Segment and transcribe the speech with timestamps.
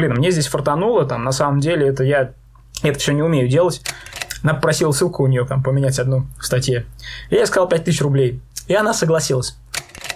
[0.00, 2.32] блин, мне здесь фартануло, там, на самом деле, это я
[2.82, 3.82] это все не умею делать.
[4.42, 6.86] Она попросила ссылку у нее там поменять одну в статье.
[7.28, 8.40] И я сказал 5000 рублей.
[8.68, 9.58] И она согласилась.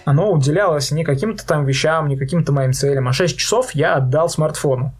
[0.06, 4.30] Оно уделялось не каким-то там вещам, не каким-то моим целям, а 6 часов я отдал
[4.30, 4.94] смартфону.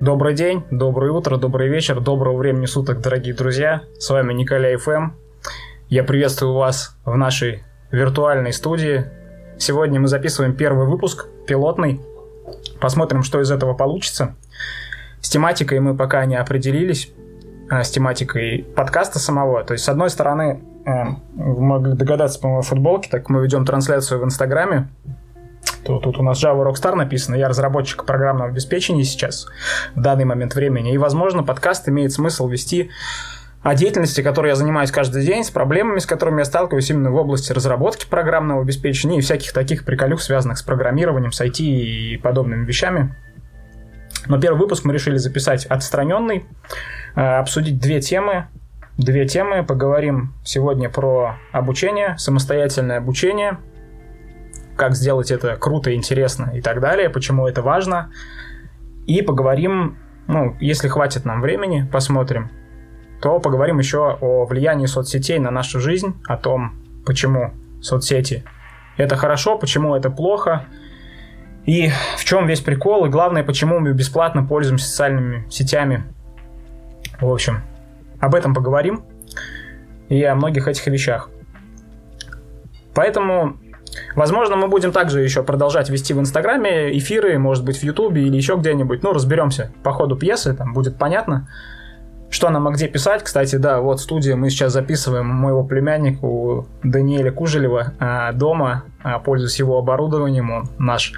[0.00, 3.82] Добрый день, доброе утро, добрый вечер, доброго времени суток, дорогие друзья.
[3.98, 5.10] С вами Николя ФМ.
[5.88, 9.04] Я приветствую вас в нашей виртуальной студии.
[9.58, 12.00] Сегодня мы записываем первый выпуск, пилотный.
[12.84, 14.34] Посмотрим, что из этого получится.
[15.22, 17.10] С тематикой мы пока не определились,
[17.70, 19.64] а, с тематикой подкаста самого.
[19.64, 20.90] То есть, с одной стороны, э,
[21.34, 24.90] вы могли догадаться по моей футболке, так мы ведем трансляцию в Инстаграме,
[25.86, 29.46] то тут у нас Java Rockstar написано, я разработчик программного обеспечения сейчас,
[29.94, 32.90] в данный момент времени, и, возможно, подкаст имеет смысл вести
[33.64, 37.16] о деятельности, которой я занимаюсь каждый день, с проблемами, с которыми я сталкиваюсь именно в
[37.16, 42.66] области разработки программного обеспечения и всяких таких приколюх, связанных с программированием, с IT и подобными
[42.66, 43.16] вещами.
[44.26, 46.44] Но первый выпуск мы решили записать отстраненный,
[47.16, 48.48] э, обсудить две темы.
[48.98, 49.64] Две темы.
[49.64, 53.56] Поговорим сегодня про обучение, самостоятельное обучение,
[54.76, 58.12] как сделать это круто, интересно и так далее, почему это важно.
[59.06, 62.50] И поговорим, ну, если хватит нам времени, посмотрим,
[63.24, 66.74] то поговорим еще о влиянии соцсетей на нашу жизнь, о том,
[67.06, 68.44] почему соцсети
[68.98, 70.66] это хорошо, почему это плохо,
[71.64, 76.04] и в чем весь прикол, и главное, почему мы бесплатно пользуемся социальными сетями.
[77.18, 77.62] В общем,
[78.20, 79.04] об этом поговорим
[80.10, 81.30] и о многих этих вещах.
[82.94, 83.56] Поэтому,
[84.14, 88.36] возможно, мы будем также еще продолжать вести в Инстаграме эфиры, может быть, в Ютубе или
[88.36, 89.02] еще где-нибудь.
[89.02, 91.48] Ну, разберемся по ходу пьесы, там будет понятно
[92.34, 93.22] что нам а где писать.
[93.22, 99.20] Кстати, да, вот студия мы сейчас записываем моего племянника у Даниэля Кужелева а, дома, а,
[99.20, 101.12] пользуясь его оборудованием, он наш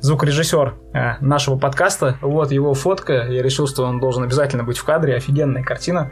[0.00, 2.16] звукорежиссер а, нашего подкаста.
[2.22, 6.10] Вот его фотка, я решил, что он должен обязательно быть в кадре, офигенная картина.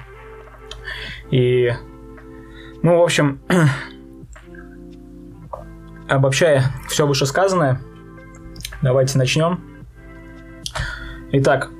[1.31, 1.73] И,
[2.83, 3.41] ну, в общем,
[6.07, 7.81] обобщая все вышесказанное,
[8.83, 9.59] давайте начнем.
[11.33, 11.71] Итак,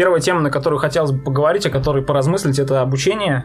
[0.00, 3.44] Первая тема, на которую хотелось бы поговорить, о которой поразмыслить, это обучение.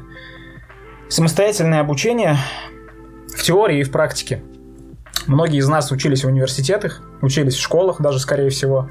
[1.10, 2.38] Самостоятельное обучение
[3.28, 4.42] в теории и в практике.
[5.28, 8.90] Многие из нас учились в университетах, учились в школах даже, скорее всего,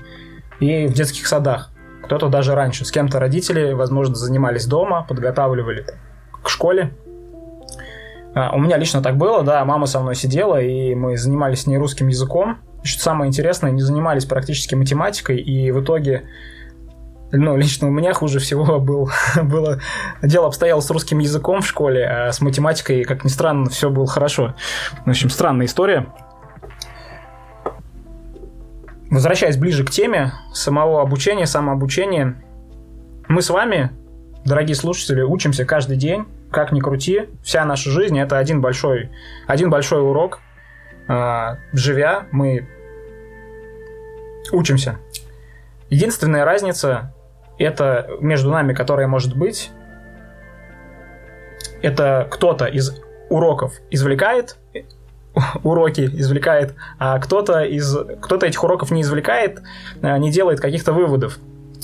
[0.61, 1.71] и в детских садах.
[2.03, 2.85] Кто-то даже раньше.
[2.85, 5.87] С кем-то родители, возможно, занимались дома, подготавливали
[6.43, 6.93] к школе.
[8.35, 11.67] А, у меня лично так было, да, мама со мной сидела, и мы занимались с
[11.67, 12.59] ней русским языком.
[12.83, 16.25] Что самое интересное, не занимались практически математикой, и в итоге
[17.37, 19.11] ну, лично у меня хуже всего был,
[19.43, 19.81] было...
[20.23, 24.07] Дело обстояло с русским языком в школе, а с математикой, как ни странно, все было
[24.07, 24.55] хорошо.
[25.05, 26.07] В общем, странная история.
[29.11, 32.37] Возвращаясь ближе к теме самого обучения, самообучения,
[33.29, 33.91] мы с вами,
[34.45, 39.11] дорогие слушатели, учимся каждый день, как ни крути, вся наша жизнь это один большой,
[39.47, 40.41] один большой урок.
[41.09, 42.69] А, живя, мы
[44.53, 44.99] учимся.
[45.91, 47.13] Единственная разница
[47.65, 49.71] это между нами, которая может быть,
[51.83, 54.57] это кто-то из уроков извлекает
[55.63, 59.63] уроки извлекает, а кто-то из кто-то этих уроков не извлекает,
[60.03, 61.39] а, не делает каких-то выводов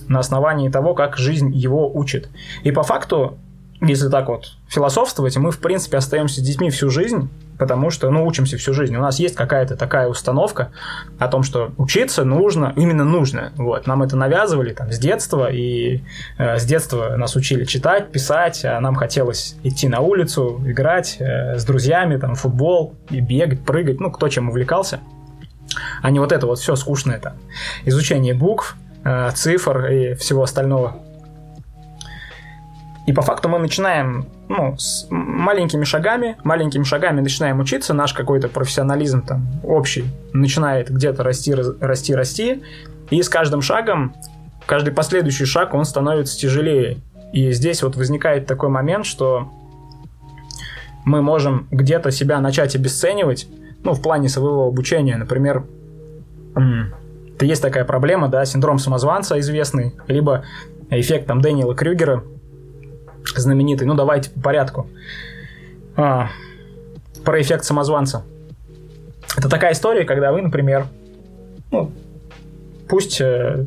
[0.08, 2.28] на основании того, как жизнь его учит.
[2.62, 3.38] И по факту
[3.82, 7.30] если так вот философствовать, мы, в принципе, остаемся детьми всю жизнь,
[7.60, 8.96] потому что, ну, учимся всю жизнь.
[8.96, 10.72] У нас есть какая-то такая установка
[11.18, 13.52] о том, что учиться нужно, именно нужно.
[13.56, 13.86] Вот.
[13.86, 16.00] Нам это навязывали там с детства, и
[16.38, 21.58] э, с детства нас учили читать, писать, а нам хотелось идти на улицу, играть э,
[21.58, 25.00] с друзьями, там, футбол, и бегать, прыгать, ну, кто чем увлекался.
[26.00, 27.34] А не вот это вот все скучное там.
[27.84, 30.96] Изучение букв, э, цифр и всего остального
[33.10, 38.48] и по факту мы начинаем ну, с маленькими шагами, маленькими шагами начинаем учиться, наш какой-то
[38.48, 42.62] профессионализм там общий начинает где-то расти, расти, расти,
[43.10, 44.12] и с каждым шагом,
[44.66, 46.98] каждый последующий шаг, он становится тяжелее.
[47.32, 49.52] И здесь вот возникает такой момент, что
[51.04, 53.46] мы можем где-то себя начать обесценивать,
[53.84, 55.64] ну, в плане своего обучения, например,
[56.56, 60.44] это есть такая проблема, да, синдром самозванца известный, либо
[60.90, 62.24] эффект там Дэниела Крюгера–
[63.24, 63.86] знаменитый.
[63.86, 64.88] Ну, давайте по порядку.
[65.96, 66.28] А,
[67.24, 68.24] про эффект самозванца.
[69.36, 70.86] Это такая история, когда вы, например,
[71.70, 71.92] ну,
[72.88, 73.64] пусть э,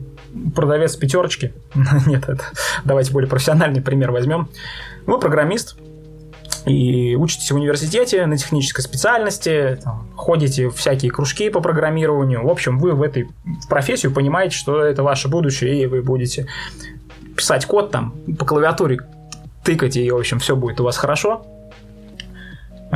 [0.55, 1.53] продавец пятерочки,
[2.05, 2.44] нет, это,
[2.83, 4.50] давайте более профессиональный пример возьмем.
[5.05, 5.77] Вы программист,
[6.65, 12.45] и учитесь в университете на технической специальности, там, ходите в всякие кружки по программированию.
[12.45, 13.27] В общем, вы в этой
[13.69, 16.47] профессию понимаете, что это ваше будущее, и вы будете
[17.35, 19.00] писать код там по клавиатуре,
[19.63, 21.45] тыкать, и, в общем, все будет у вас хорошо.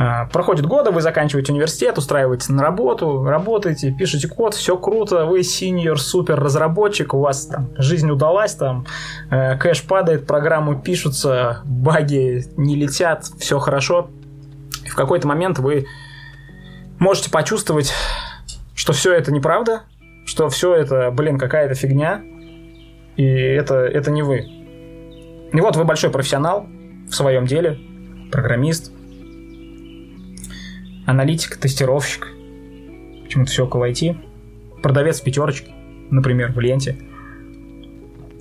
[0.00, 5.42] А, проходит годы, вы заканчиваете университет, устраиваетесь на работу, работаете, пишете код, все круто, вы
[5.42, 8.86] синьор, супер разработчик, у вас там жизнь удалась, там
[9.28, 14.08] э, кэш падает, программы пишутся, баги не летят, все хорошо.
[14.84, 15.86] И в какой-то момент вы
[17.00, 17.92] можете почувствовать,
[18.76, 19.82] что все это неправда,
[20.26, 22.22] что все это, блин, какая-то фигня,
[23.16, 24.57] и это, это не вы.
[25.52, 26.66] И вот вы большой профессионал
[27.08, 27.78] в своем деле,
[28.30, 28.92] программист,
[31.06, 32.28] аналитик, тестировщик,
[33.24, 34.16] почему-то все около IT,
[34.82, 35.72] продавец пятерочки,
[36.10, 36.96] например, в ленте.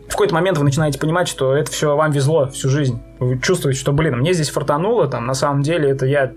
[0.07, 2.99] В какой-то момент вы начинаете понимать, что это все вам везло всю жизнь.
[3.19, 6.33] Вы чувствуете, что, блин, мне здесь фартануло, там, на самом деле, это я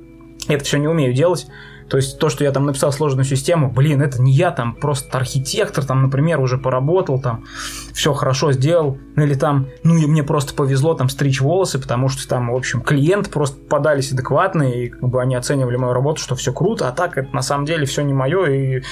[0.49, 1.47] это все не умею делать,
[1.91, 5.19] то есть то, что я там написал сложную систему, блин, это не я там, просто
[5.19, 7.45] архитектор, там, например, уже поработал, там,
[7.93, 12.29] все хорошо сделал, или там, ну и мне просто повезло там стричь волосы, потому что
[12.29, 16.37] там, в общем, клиент просто подались адекватные, и как бы они оценивали мою работу, что
[16.37, 18.83] все круто, а так это на самом деле все не мое, и,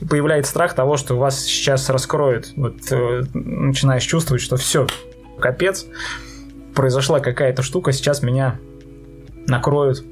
[0.00, 2.54] и появляется страх того, что вас сейчас раскроют.
[2.56, 4.86] Вот э, начинаешь чувствовать, что все,
[5.38, 5.84] капец,
[6.74, 8.58] произошла какая-то штука, сейчас меня
[9.46, 10.02] накроют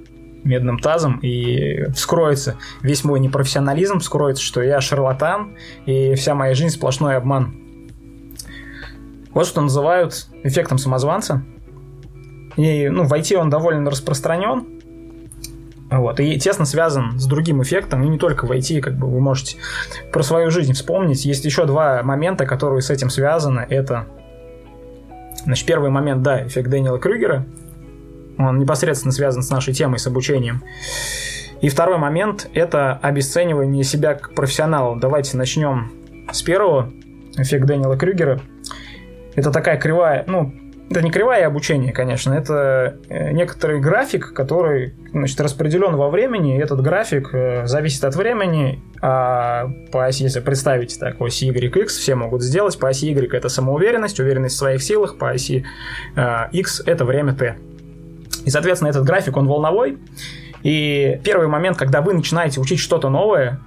[0.44, 5.56] медным тазом, и вскроется весь мой непрофессионализм, вскроется, что я шарлатан,
[5.86, 7.54] и вся моя жизнь сплошной обман.
[9.30, 11.42] Вот что называют эффектом самозванца.
[12.56, 14.66] И ну, в IT он довольно распространен,
[15.90, 19.20] вот, и тесно связан с другим эффектом, и не только в IT, как бы вы
[19.20, 19.58] можете
[20.12, 21.24] про свою жизнь вспомнить.
[21.24, 23.66] Есть еще два момента, которые с этим связаны.
[23.68, 24.06] Это,
[25.44, 27.44] значит, первый момент, да, эффект Дэниела Крюгера–
[28.38, 30.62] он непосредственно связан с нашей темой, с обучением.
[31.60, 34.98] И второй момент– это обесценивание себя как профессионала.
[34.98, 35.90] Давайте начнем
[36.30, 36.92] с первого.
[37.36, 38.40] Эффект Дэниела Крюгера.
[39.34, 40.54] Это такая кривая, ну,
[40.88, 46.56] это не кривая обучение, конечно, это э, некоторый график, который значит, распределен во времени.
[46.56, 48.80] И этот график э, зависит от времени.
[49.02, 52.78] А по оси, если представить так, оси Y, X, все могут сделать.
[52.78, 55.18] По оси Y это самоуверенность, уверенность в своих силах.
[55.18, 55.66] По оси
[56.14, 57.56] э, X это время T.
[58.46, 59.98] И, соответственно, этот график, он волновой.
[60.62, 63.60] И первый момент, когда вы начинаете учить что-то новое,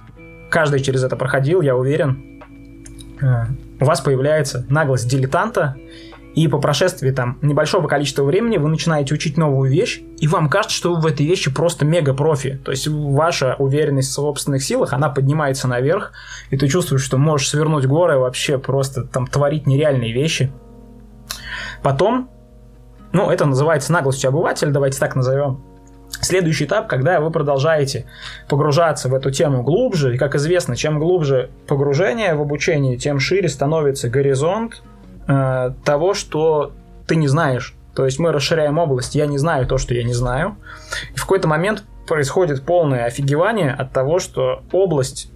[0.50, 2.42] каждый через это проходил, я уверен,
[3.20, 3.44] э,
[3.78, 5.76] у вас появляется наглость дилетанта,
[6.34, 10.76] и по прошествии там небольшого количества времени вы начинаете учить новую вещь, и вам кажется,
[10.76, 12.60] что вы в этой вещи просто мега-профи.
[12.64, 16.12] То есть ваша уверенность в собственных силах, она поднимается наверх,
[16.50, 20.52] и ты чувствуешь, что можешь свернуть горы вообще просто там творить нереальные вещи.
[21.82, 22.30] Потом
[23.12, 25.62] ну, это называется наглостью обывателя, давайте так назовем.
[26.20, 28.06] Следующий этап, когда вы продолжаете
[28.48, 33.48] погружаться в эту тему глубже, и, как известно, чем глубже погружение в обучение, тем шире
[33.48, 34.82] становится горизонт
[35.28, 36.72] э, того, что
[37.06, 37.74] ты не знаешь.
[37.94, 40.56] То есть мы расширяем область, я не знаю то, что я не знаю.
[41.14, 45.30] И в какой-то момент происходит полное офигевание от того, что область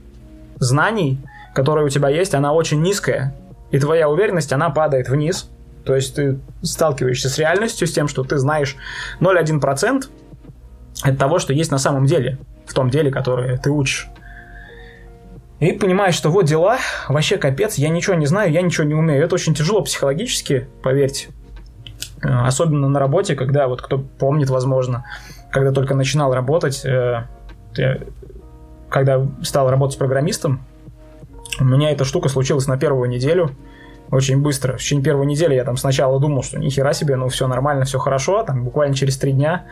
[0.58, 1.18] знаний,
[1.54, 3.34] которая у тебя есть, она очень низкая.
[3.70, 5.50] И твоя уверенность, она падает вниз,
[5.84, 8.76] то есть ты сталкиваешься с реальностью, с тем, что ты знаешь
[9.20, 10.04] 0,1%
[11.02, 14.08] от того, что есть на самом деле, в том деле, которое ты учишь.
[15.60, 16.78] И понимаешь, что вот дела,
[17.08, 19.22] вообще капец, я ничего не знаю, я ничего не умею.
[19.22, 21.28] Это очень тяжело психологически, поверьте.
[22.22, 25.04] Э, особенно на работе, когда, вот кто помнит, возможно,
[25.50, 27.26] когда только начинал работать, э,
[28.88, 30.64] когда стал работать программистом,
[31.60, 33.50] у меня эта штука случилась на первую неделю–
[34.10, 34.76] очень быстро.
[34.76, 37.84] В течение первой недели я там сначала думал, что ни хера себе, ну все нормально,
[37.84, 38.42] все хорошо.
[38.42, 39.64] Там буквально через три дня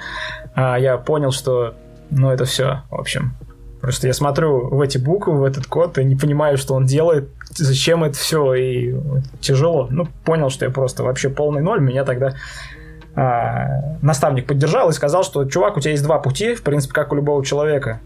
[0.54, 1.74] а, я понял, что
[2.10, 3.34] ну это все, в общем.
[3.80, 7.30] Просто я смотрю в эти буквы, в этот код, и не понимаю, что он делает,
[7.50, 8.94] зачем это все, и
[9.40, 9.88] тяжело.
[9.90, 11.80] Ну, понял, что я просто вообще полный ноль.
[11.80, 12.34] Меня тогда
[13.16, 17.12] а, наставник поддержал и сказал, что, чувак, у тебя есть два пути, в принципе, как
[17.12, 18.00] у любого человека.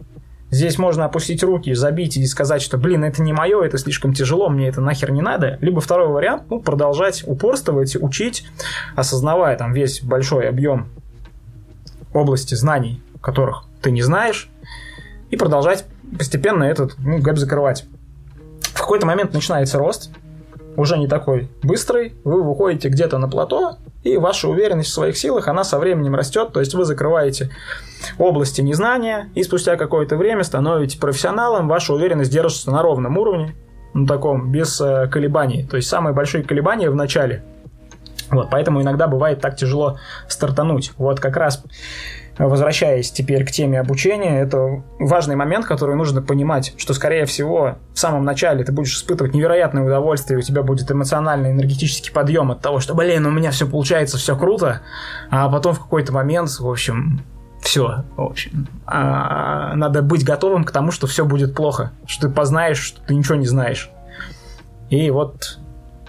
[0.51, 4.49] Здесь можно опустить руки, забить и сказать, что, блин, это не мое, это слишком тяжело,
[4.49, 5.59] мне это нахер не надо.
[5.61, 8.47] Либо второй вариант, ну, продолжать упорствовать, учить,
[8.95, 10.89] осознавая там весь большой объем
[12.15, 14.49] области знаний, которых ты не знаешь,
[15.31, 15.85] и продолжать
[16.17, 17.85] постепенно этот ну, гэп закрывать.
[18.61, 20.11] В какой-то момент начинается рост,
[20.77, 25.49] уже не такой быстрый, вы выходите где-то на плато, и ваша уверенность в своих силах,
[25.49, 27.51] она со временем растет, то есть вы закрываете
[28.19, 33.55] области незнания, и спустя какое-то время становитесь профессионалом, ваша уверенность держится на ровном уровне,
[33.95, 35.67] на таком, без э, колебаний.
[35.67, 37.43] То есть самые большие колебания в начале.
[38.31, 40.93] Вот, поэтому иногда бывает так тяжело стартануть.
[40.99, 41.63] Вот как раз
[42.39, 47.99] возвращаясь теперь к теме обучения, это важный момент, который нужно понимать, что, скорее всего, в
[47.99, 52.81] самом начале ты будешь испытывать невероятное удовольствие, у тебя будет эмоциональный, энергетический подъем от того,
[52.81, 54.83] что, блин, у меня все получается, все круто,
[55.31, 57.23] а потом в какой-то момент, в общем,
[57.63, 62.35] все, в общем, а, надо быть готовым к тому, что все будет плохо, что ты
[62.35, 63.91] познаешь, что ты ничего не знаешь.
[64.91, 65.59] И вот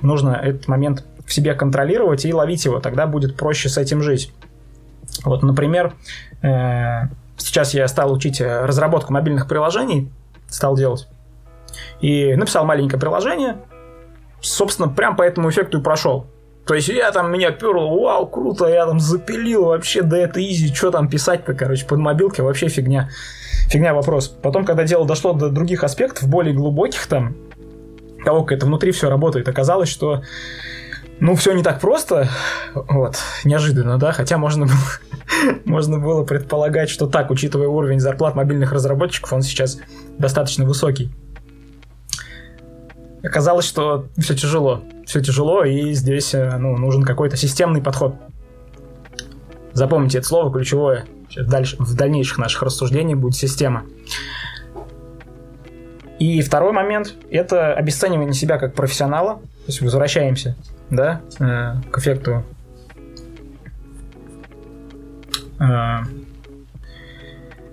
[0.01, 4.31] нужно этот момент в себе контролировать и ловить его, тогда будет проще с этим жить.
[5.23, 5.93] Вот, например,
[6.41, 7.07] э,
[7.37, 10.11] сейчас я стал учить разработку мобильных приложений,
[10.47, 11.07] стал делать,
[12.01, 13.57] и написал маленькое приложение,
[14.41, 16.27] собственно, прям по этому эффекту и прошел.
[16.65, 20.73] То есть я там меня перло, вау, круто, я там запилил вообще, да это изи,
[20.73, 23.09] что там писать-то, короче, под мобилки вообще фигня.
[23.69, 24.27] Фигня вопрос.
[24.27, 27.35] Потом, когда дело дошло до других аспектов, более глубоких там,
[28.25, 30.23] того, как это внутри все работает, оказалось, что
[31.19, 32.29] ну, все не так просто,
[32.73, 34.75] вот, неожиданно, да, хотя можно было,
[35.65, 39.79] можно было предполагать, что так, учитывая уровень зарплат мобильных разработчиков, он сейчас
[40.19, 41.11] достаточно высокий.
[43.23, 48.15] Оказалось, что все тяжело, все тяжело, и здесь э, ну, нужен какой-то системный подход.
[49.73, 51.05] Запомните это слово ключевое.
[51.29, 53.83] Сейчас дальше, в дальнейших наших рассуждениях будет система.
[56.19, 59.35] И второй момент– это обесценивание себя как профессионала.
[59.35, 60.55] То есть возвращаемся
[60.89, 62.43] да, э, к эффекту.
[65.59, 65.99] Э,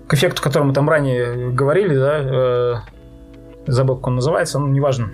[0.07, 2.75] к эффекту, о котором мы там ранее говорили, да, э,
[3.67, 5.11] забыл, как он называется, ну, неважно.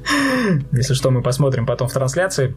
[0.72, 2.56] Если что, мы посмотрим потом в трансляции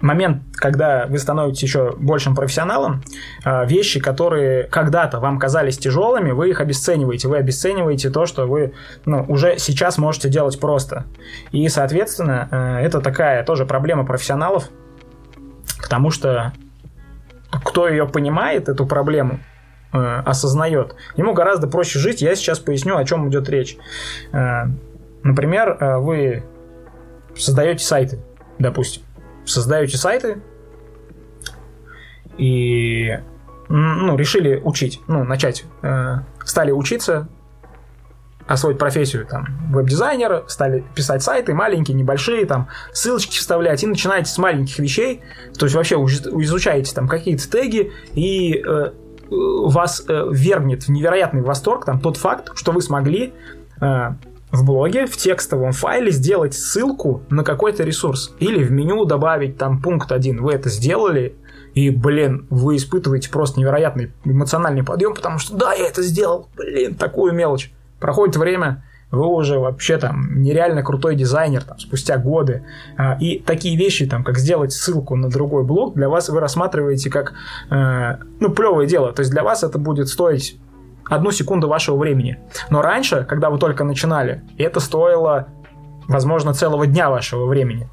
[0.00, 3.02] момент, когда вы становитесь еще большим профессионалом,
[3.44, 7.28] а, вещи, которые когда-то вам казались тяжелыми, вы их обесцениваете.
[7.28, 8.74] Вы обесцениваете то, что вы
[9.04, 11.04] ну, уже сейчас можете делать просто.
[11.50, 14.68] И, соответственно, э, это такая тоже проблема профессионалов,
[15.82, 16.52] потому что
[17.64, 19.40] кто ее понимает, эту проблему,
[19.92, 22.22] э, осознает, ему гораздо проще жить.
[22.22, 23.76] Я сейчас поясню, о чем идет речь.
[24.32, 24.66] Э,
[25.24, 26.44] например, вы
[27.34, 28.20] создаете сайты,
[28.58, 29.02] допустим
[29.48, 30.42] создаете сайты
[32.36, 33.18] и
[33.68, 37.28] ну, решили учить, ну, начать, э, стали учиться,
[38.46, 44.38] освоить профессию там веб-дизайнера, стали писать сайты маленькие, небольшие, там ссылочки вставлять и начинаете с
[44.38, 45.20] маленьких вещей,
[45.58, 48.90] то есть вообще изучаете там какие-то теги и э,
[49.30, 53.34] вас э, вергнет в невероятный восторг там тот факт, что вы смогли
[53.82, 54.12] э,
[54.50, 58.34] в блоге, в текстовом файле сделать ссылку на какой-то ресурс.
[58.38, 60.42] Или в меню добавить там пункт один.
[60.42, 61.36] Вы это сделали,
[61.74, 66.94] и, блин, вы испытываете просто невероятный эмоциональный подъем, потому что да, я это сделал, блин,
[66.94, 67.72] такую мелочь.
[68.00, 72.64] Проходит время, вы уже вообще там нереально крутой дизайнер там, спустя годы.
[72.96, 77.10] А, и такие вещи, там, как сделать ссылку на другой блог, для вас вы рассматриваете
[77.10, 77.32] как
[77.70, 79.12] э, ну, плевое дело.
[79.12, 80.58] То есть для вас это будет стоить
[81.08, 82.38] одну секунду вашего времени.
[82.70, 85.48] Но раньше, когда вы только начинали, это стоило,
[86.06, 87.88] возможно, целого дня вашего времени.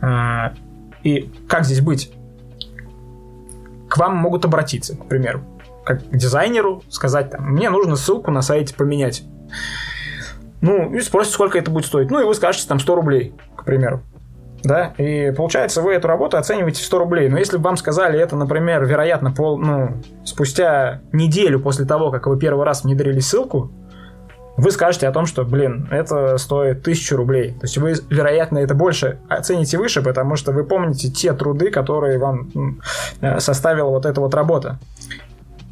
[0.00, 0.52] А,
[1.02, 2.12] и как здесь быть?
[3.88, 5.42] К вам могут обратиться, к примеру,
[5.84, 9.24] как к дизайнеру, сказать, там, мне нужно ссылку на сайте поменять.
[10.60, 12.10] Ну, и спросят, сколько это будет стоить.
[12.10, 14.02] Ну, и вы скажете, там, 100 рублей, к примеру
[14.62, 17.28] да, и получается вы эту работу оцениваете в 100 рублей.
[17.28, 22.26] Но если бы вам сказали это, например, вероятно, пол, ну, спустя неделю после того, как
[22.26, 23.70] вы первый раз внедрили ссылку,
[24.56, 27.52] вы скажете о том, что, блин, это стоит 1000 рублей.
[27.52, 32.18] То есть вы, вероятно, это больше оцените выше, потому что вы помните те труды, которые
[32.18, 32.80] вам
[33.22, 34.78] э, составила вот эта вот работа.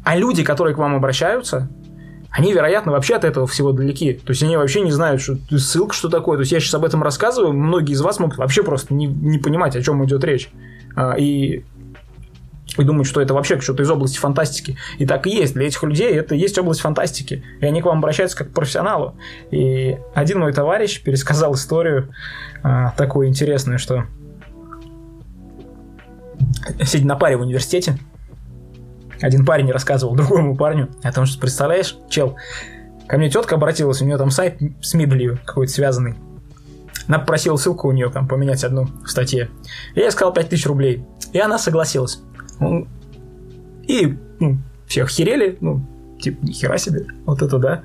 [0.03, 1.67] А люди, которые к вам обращаются,
[2.31, 4.13] они, вероятно, вообще от этого всего далеки.
[4.13, 6.37] То есть они вообще не знают, что ссылка что такое.
[6.37, 9.39] То есть я сейчас об этом рассказываю, многие из вас могут вообще просто не, не
[9.39, 10.49] понимать, о чем идет речь.
[10.95, 11.63] А, и
[12.77, 14.77] и думают, что это вообще что-то из области фантастики.
[14.99, 15.53] И так и есть.
[15.53, 17.43] Для этих людей это и есть область фантастики.
[17.59, 19.15] И они к вам обращаются как к профессионалу.
[19.49, 22.13] И один мой товарищ пересказал историю
[22.61, 24.05] а, такую интересную, что
[26.83, 27.97] сидя на паре в университете,
[29.21, 32.35] один парень рассказывал другому парню о том, что, представляешь, чел,
[33.07, 36.15] ко мне тетка обратилась, у нее там сайт с мебелью какой-то связанный.
[37.07, 39.49] Она попросила ссылку у нее там поменять одну в статье.
[39.95, 41.05] Я сказал 5000 рублей.
[41.33, 42.21] И она согласилась.
[43.87, 45.81] И ну, все охерели, ну,
[46.19, 47.81] типа, нихера себе, вот это да.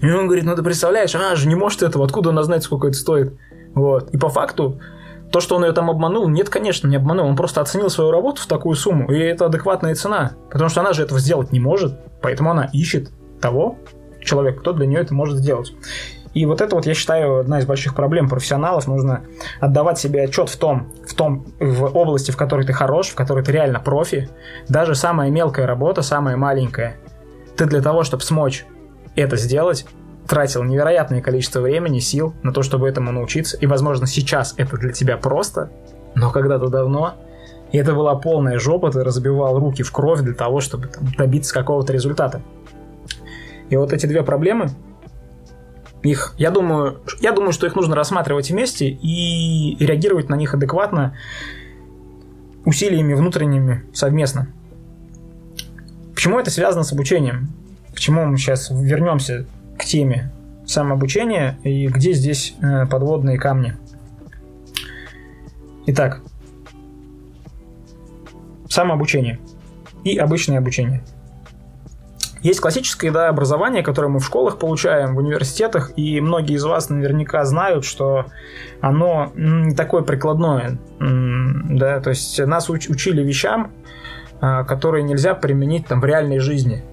[0.00, 2.86] И он говорит, ну ты представляешь, она же не может этого, откуда она знает, сколько
[2.86, 3.36] это стоит.
[3.74, 4.10] Вот.
[4.14, 4.80] И по факту
[5.32, 7.26] то, что он ее там обманул, нет, конечно, не обманул.
[7.26, 10.32] Он просто оценил свою работу в такую сумму, и это адекватная цена.
[10.50, 13.76] Потому что она же этого сделать не может, поэтому она ищет того
[14.22, 15.72] человека, кто для нее это может сделать.
[16.34, 18.86] И вот это вот, я считаю, одна из больших проблем профессионалов.
[18.86, 19.24] Нужно
[19.60, 23.42] отдавать себе отчет в том, в том, в области, в которой ты хорош, в которой
[23.42, 24.28] ты реально профи.
[24.68, 26.96] Даже самая мелкая работа, самая маленькая.
[27.56, 28.66] Ты для того, чтобы смочь
[29.16, 29.86] это сделать,
[30.28, 33.56] тратил невероятное количество времени, сил на то, чтобы этому научиться.
[33.56, 35.70] И, возможно, сейчас это для тебя просто,
[36.14, 37.14] но когда-то давно
[37.72, 41.52] и это была полная жопа, ты разбивал руки в кровь для того, чтобы там, добиться
[41.52, 42.40] какого-то результата.
[43.68, 44.70] И вот эти две проблемы,
[46.02, 51.16] их, я думаю, я думаю, что их нужно рассматривать вместе и реагировать на них адекватно
[52.64, 54.48] усилиями внутренними совместно.
[56.14, 57.48] Почему это связано с обучением?
[57.92, 59.46] Почему мы сейчас вернемся
[59.78, 60.32] к теме
[60.66, 63.74] самообучения и где здесь э, подводные камни?
[65.86, 66.20] Итак,
[68.68, 69.38] самообучение
[70.04, 71.02] и обычное обучение.
[72.40, 76.88] Есть классическое да, образование, которое мы в школах получаем, в университетах, и многие из вас
[76.88, 78.26] наверняка знают, что
[78.80, 80.78] оно не такое прикладное.
[81.00, 83.72] Да, то есть нас уч- учили вещам,
[84.40, 86.84] а, которые нельзя применить там, в реальной жизни.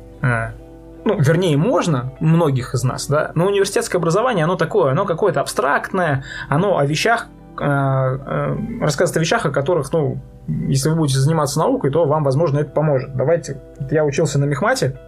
[1.06, 6.24] Ну, вернее, можно, многих из нас, да, но университетское образование, оно такое, оно какое-то абстрактное,
[6.50, 7.28] оно о вещах,
[7.60, 12.58] э, рассказывает о вещах, о которых, ну, если вы будете заниматься наукой, то вам, возможно,
[12.58, 13.16] это поможет.
[13.16, 15.00] Давайте, я учился на мехмате,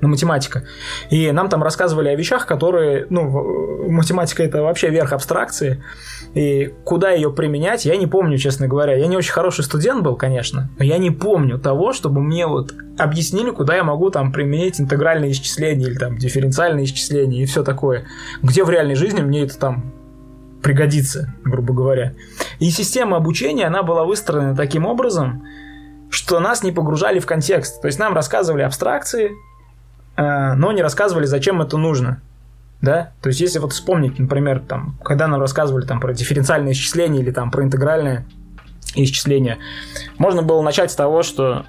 [0.00, 0.64] на математика.
[1.10, 5.82] И нам там рассказывали о вещах, которые, ну, математика это вообще верх абстракции.
[6.34, 8.94] И куда ее применять, я не помню, честно говоря.
[8.94, 12.74] Я не очень хороший студент был, конечно, но я не помню того, чтобы мне вот
[12.98, 18.06] объяснили, куда я могу там применить интегральные исчисления или там дифференциальные исчисления и все такое.
[18.42, 19.92] Где в реальной жизни мне это там
[20.62, 22.14] пригодится, грубо говоря.
[22.58, 25.44] И система обучения, она была выстроена таким образом,
[26.10, 27.80] что нас не погружали в контекст.
[27.80, 29.47] То есть нам рассказывали абстракции, Э,
[30.18, 32.20] но не рассказывали, зачем это нужно.
[32.80, 33.12] Да?
[33.22, 37.30] То есть, если вот вспомнить, например, там, когда нам рассказывали там, про дифференциальное исчисление или
[37.30, 38.26] там, про интегральное
[38.94, 39.58] исчисление,
[40.18, 41.64] можно было начать с того, что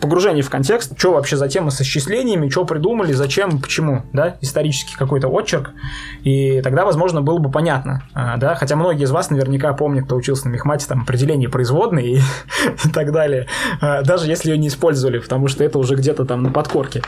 [0.00, 4.96] погружение в контекст, что вообще за тема с исчислениями, что придумали, зачем, почему, да, исторический
[4.96, 5.70] какой-то отчерк,
[6.24, 10.16] и тогда, возможно, было бы понятно, а, да, хотя многие из вас наверняка помнят, кто
[10.16, 12.20] учился на мехмате, там, определение производной и,
[12.92, 13.46] так далее,
[13.80, 17.02] а, даже если ее не использовали, потому что это уже где-то там на подкорке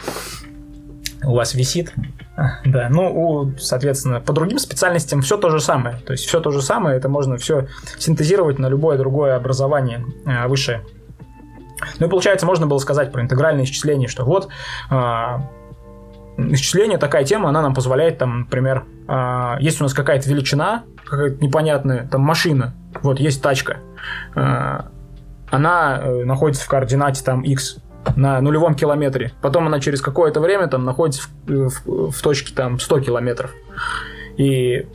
[1.24, 1.92] у вас висит.
[2.36, 5.96] А, да, ну, у, соответственно, по другим специальностям все то же самое.
[6.04, 10.04] То есть все то же самое, это можно все синтезировать на любое другое образование
[10.48, 10.82] высшее.
[11.98, 14.48] Ну и получается, можно было сказать про интегральное исчисление, что вот
[14.90, 15.48] а,
[16.36, 21.42] исчисление такая тема, она нам позволяет, там, например, а, есть у нас какая-то величина, какая-то
[21.44, 23.78] непонятная, там, машина, вот есть тачка,
[24.34, 24.86] а,
[25.50, 27.76] она э, находится в координате там x
[28.16, 32.80] на нулевом километре, потом она через какое-то время там находится в, в, в точке там
[32.80, 33.50] 100 километров.
[34.38, 34.86] И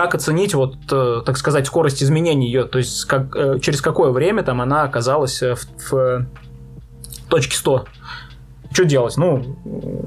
[0.00, 4.12] как оценить, вот, э, так сказать, скорость изменения ее, то есть как, э, через какое
[4.12, 6.26] время там она оказалась э, в, в
[7.28, 7.84] точке 100.
[8.72, 9.18] Что делать?
[9.18, 9.58] Ну,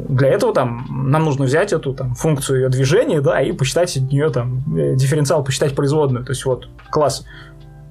[0.09, 4.11] для этого там нам нужно взять эту там, функцию ее движения, да, и посчитать от
[4.11, 4.63] нее там
[4.95, 6.25] дифференциал, посчитать производную.
[6.25, 7.23] То есть вот класс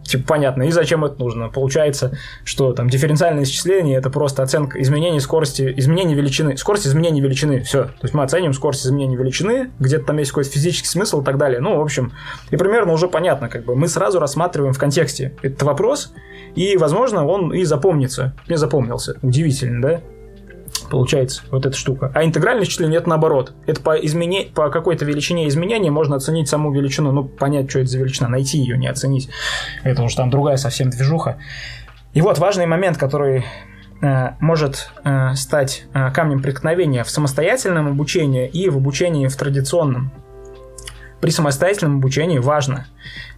[0.04, 0.64] Типа, понятно.
[0.64, 1.48] И зачем это нужно?
[1.48, 7.62] Получается, что там дифференциальное исчисление это просто оценка изменения скорости, изменения величины, скорость изменения величины.
[7.62, 7.84] Все.
[7.84, 11.38] То есть мы оценим скорость изменения величины, где-то там есть какой-то физический смысл и так
[11.38, 11.60] далее.
[11.60, 12.12] Ну, в общем,
[12.50, 16.12] и примерно уже понятно, как бы мы сразу рассматриваем в контексте этот вопрос,
[16.54, 18.34] и, возможно, он и запомнится.
[18.48, 19.16] Не запомнился.
[19.22, 20.00] Удивительно, да?
[20.92, 22.12] Получается, вот эта штука.
[22.14, 23.54] А интегральное исчисление это наоборот.
[23.66, 24.50] Это по, измене...
[24.54, 28.58] по какой-то величине изменения можно оценить саму величину, ну, понять, что это за величина, найти
[28.58, 29.30] ее, не оценить.
[29.84, 31.38] Это уже там другая совсем движуха.
[32.12, 33.46] И вот важный момент, который
[34.02, 40.12] э, может э, стать э, камнем преткновения в самостоятельном обучении и в обучении в традиционном.
[41.22, 42.86] При самостоятельном обучении важно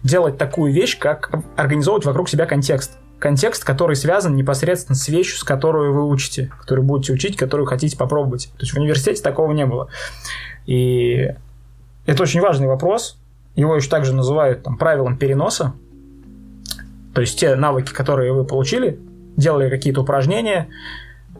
[0.03, 5.43] делать такую вещь, как организовывать вокруг себя контекст контекст, который связан непосредственно с вещью, с
[5.43, 8.49] которой вы учите, которую будете учить, которую хотите попробовать.
[8.57, 9.87] То есть в университете такого не было.
[10.65, 11.33] И
[12.05, 13.17] это очень важный вопрос.
[13.55, 15.73] Его еще также называют там, правилом переноса.
[17.13, 18.99] То есть те навыки, которые вы получили,
[19.37, 20.67] делали какие-то упражнения,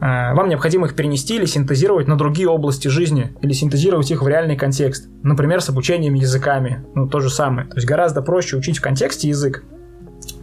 [0.00, 4.56] вам необходимо их перенести или синтезировать на другие области жизни, или синтезировать их в реальный
[4.56, 5.08] контекст.
[5.22, 6.84] Например, с обучением языками.
[6.94, 7.68] Ну, то же самое.
[7.68, 9.64] То есть гораздо проще учить в контексте язык,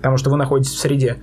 [0.04, 1.20] потому что вы находитесь в среде,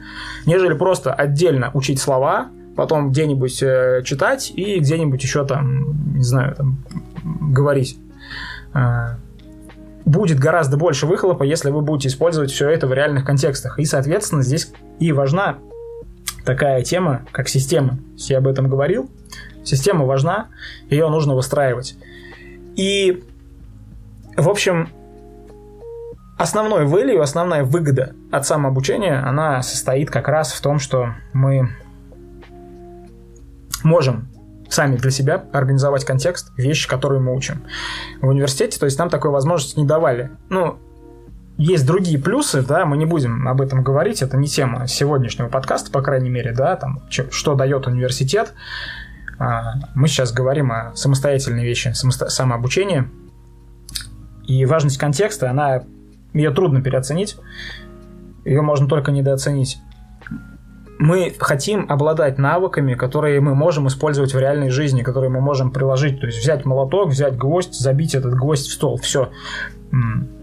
[0.47, 6.55] нежели просто отдельно учить слова, потом где-нибудь э, читать и где-нибудь еще там, не знаю,
[6.57, 6.79] там,
[7.23, 7.99] говорить.
[8.73, 9.17] Э,
[10.07, 13.79] будет гораздо больше выхлопа, если вы будете использовать все это в реальных контекстах.
[13.79, 15.59] И, соответственно, здесь и важна
[16.47, 17.99] такая тема, как система.
[18.17, 19.11] Я об этом говорил.
[19.63, 20.49] Система важна,
[20.89, 21.97] ее нужно выстраивать.
[22.77, 23.25] И,
[24.39, 24.89] в общем,
[26.41, 31.71] основной value, основная выгода от самообучения, она состоит как раз в том, что мы
[33.83, 34.29] можем
[34.71, 37.65] сами для себя организовать контекст, вещи, которые мы учим.
[38.23, 40.31] В университете, то есть нам такой возможности не давали.
[40.49, 40.79] Ну,
[41.59, 45.91] есть другие плюсы, да, мы не будем об этом говорить, это не тема сегодняшнего подкаста,
[45.91, 48.55] по крайней мере, да, там, что дает университет.
[49.39, 52.31] А, мы сейчас говорим о самостоятельной вещи, самосто...
[52.31, 53.09] самообучении.
[54.47, 55.83] И важность контекста, она,
[56.33, 57.37] ее трудно переоценить,
[58.45, 59.79] ее можно только недооценить
[61.01, 66.21] мы хотим обладать навыками, которые мы можем использовать в реальной жизни, которые мы можем приложить.
[66.21, 68.99] То есть взять молоток, взять гвоздь, забить этот гвоздь в стол.
[68.99, 69.31] Все.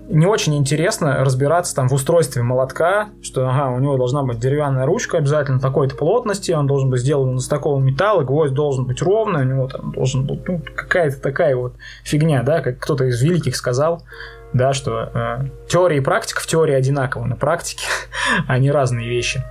[0.10, 4.88] Не очень интересно разбираться там в устройстве молотка, что ага, у него должна быть деревянная
[4.88, 9.42] ручка обязательно такой-то плотности, он должен быть сделан из такого металла, гвоздь должен быть ровный,
[9.42, 11.74] у него там должен быть ну, какая-то такая вот
[12.04, 14.04] фигня, да, как кто-то из великих сказал,
[14.54, 17.86] да, что э, теория и практика в теории одинаковы, на практике
[18.48, 19.44] они разные вещи.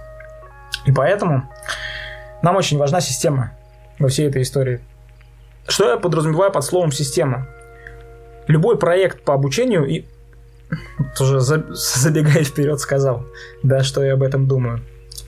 [0.86, 1.48] И поэтому
[2.42, 3.52] нам очень важна система
[3.98, 4.80] во всей этой истории.
[5.68, 7.46] Что я подразумеваю под словом система?
[8.46, 10.04] Любой проект по обучению и
[11.16, 13.24] тоже забегая вперед сказал,
[13.62, 14.80] да, что я об этом думаю.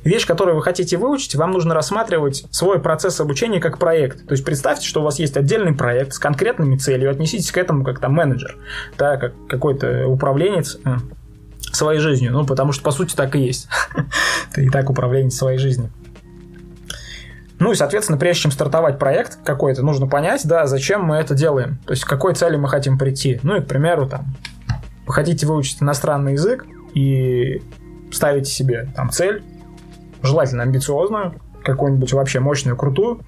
[0.05, 4.27] Вещь, которую вы хотите выучить, вам нужно рассматривать свой процесс обучения как проект.
[4.27, 7.85] То есть представьте, что у вас есть отдельный проект с конкретными целями, отнеситесь к этому
[7.85, 8.57] как там менеджер,
[8.97, 10.97] да, как какой-то управленец, э,
[11.73, 12.33] своей жизнью.
[12.33, 13.69] Ну, потому что, по сути, так и есть.
[14.55, 15.91] Ты и так управленец своей жизнью.
[17.59, 21.79] Ну и, соответственно, прежде чем стартовать проект какой-то, нужно понять, да, зачем мы это делаем.
[21.87, 23.41] То есть, к какой цели мы хотим прийти.
[23.43, 24.37] Ну и, к примеру, там,
[25.07, 27.61] вы хотите выучить иностранный язык и
[28.13, 29.43] ставите себе там цель,
[30.23, 33.21] желательно амбициозную, какую-нибудь вообще мощную, крутую,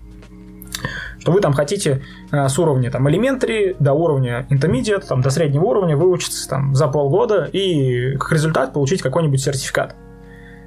[1.18, 5.64] что вы там хотите э, с уровня там elementary до уровня intermediate, там до среднего
[5.64, 9.94] уровня выучиться там за полгода и как результат получить какой-нибудь сертификат.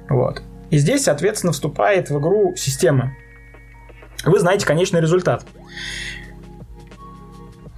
[0.08, 0.42] Вот.
[0.70, 3.14] И здесь, соответственно, вступает в игру система.
[4.24, 5.44] Вы знаете конечный результат.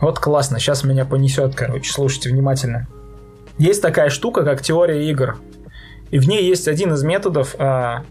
[0.01, 2.87] Вот классно, сейчас меня понесет, короче, слушайте внимательно.
[3.59, 5.39] Есть такая штука, как теория игр.
[6.11, 8.05] И в ней есть один из методов а,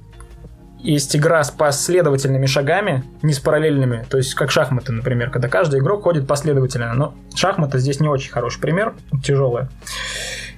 [0.85, 5.79] есть игра с последовательными шагами, не с параллельными, то есть как шахматы, например, когда каждый
[5.79, 6.93] игрок ходит последовательно.
[6.93, 8.93] Но шахматы здесь не очень хороший пример,
[9.23, 9.69] тяжелая.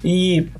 [0.04, 0.52] И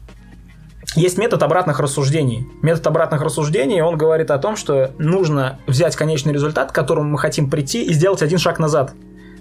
[0.96, 2.48] есть метод обратных рассуждений.
[2.62, 7.20] Метод обратных рассуждений, он говорит о том, что нужно взять конечный результат, к которому мы
[7.20, 8.94] хотим прийти, и сделать один шаг назад.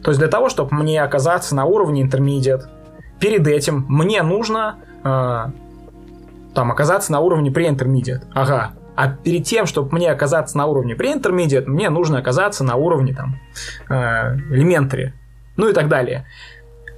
[0.02, 2.68] То есть для того, чтобы мне оказаться на уровне интермедиат,
[3.20, 5.44] перед этим мне нужно э,
[6.54, 8.24] там оказаться на уровне pre-intermediate.
[8.34, 13.14] Ага, а перед тем, чтобы мне оказаться на уровне pre-intermediate, мне нужно оказаться на уровне
[13.14, 13.36] там
[13.88, 15.12] э, elementary,
[15.56, 16.26] ну и так далее.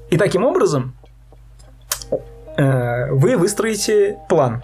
[0.09, 0.97] И таким образом
[2.57, 4.63] э, вы выстроите план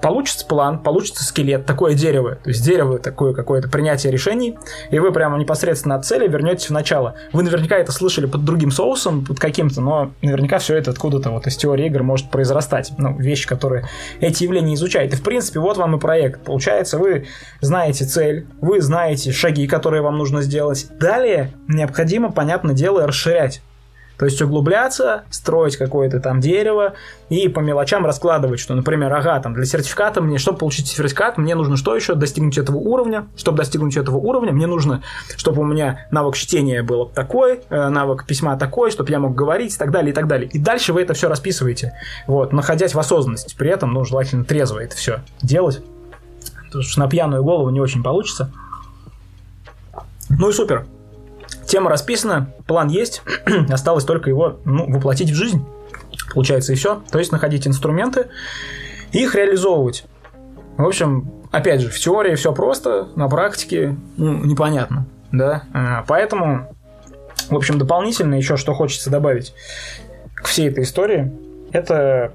[0.00, 2.36] получится план, получится скелет, такое дерево.
[2.36, 4.58] То есть дерево такое какое-то принятие решений,
[4.90, 7.14] и вы прямо непосредственно от цели вернетесь в начало.
[7.32, 11.46] Вы наверняка это слышали под другим соусом, под каким-то, но наверняка все это откуда-то вот
[11.46, 12.92] из теории игр может произрастать.
[12.98, 13.88] Ну, вещи, которые
[14.20, 15.12] эти явления изучают.
[15.12, 16.42] И в принципе, вот вам и проект.
[16.44, 17.26] Получается, вы
[17.60, 20.86] знаете цель, вы знаете шаги, которые вам нужно сделать.
[20.98, 23.62] Далее необходимо, понятное дело, расширять
[24.18, 26.94] то есть углубляться, строить какое-то там дерево
[27.28, 31.54] и по мелочам раскладывать, что, например, ага, там для сертификата мне, чтобы получить сертификат, мне
[31.54, 32.16] нужно что еще?
[32.16, 33.28] Достигнуть этого уровня.
[33.36, 35.02] Чтобы достигнуть этого уровня, мне нужно,
[35.36, 39.74] чтобы у меня навык чтения был такой, э, навык письма такой, чтобы я мог говорить
[39.74, 40.50] и так далее, и так далее.
[40.52, 41.94] И дальше вы это все расписываете,
[42.26, 43.54] вот, находясь в осознанности.
[43.56, 45.80] При этом, ну, желательно трезво это все делать.
[46.66, 48.50] Потому что на пьяную голову не очень получится.
[50.28, 50.86] Ну и супер.
[51.66, 53.22] Тема расписана, план есть,
[53.68, 55.64] осталось только его ну, воплотить в жизнь.
[56.32, 57.02] Получается и все.
[57.10, 58.28] То есть находить инструменты
[59.12, 60.04] и их реализовывать.
[60.76, 65.06] В общем, опять же, в теории все просто, на практике ну, непонятно.
[65.32, 65.64] Да?
[65.72, 66.74] А, поэтому,
[67.50, 69.54] в общем, дополнительно еще что хочется добавить
[70.34, 71.32] к всей этой истории,
[71.72, 72.32] это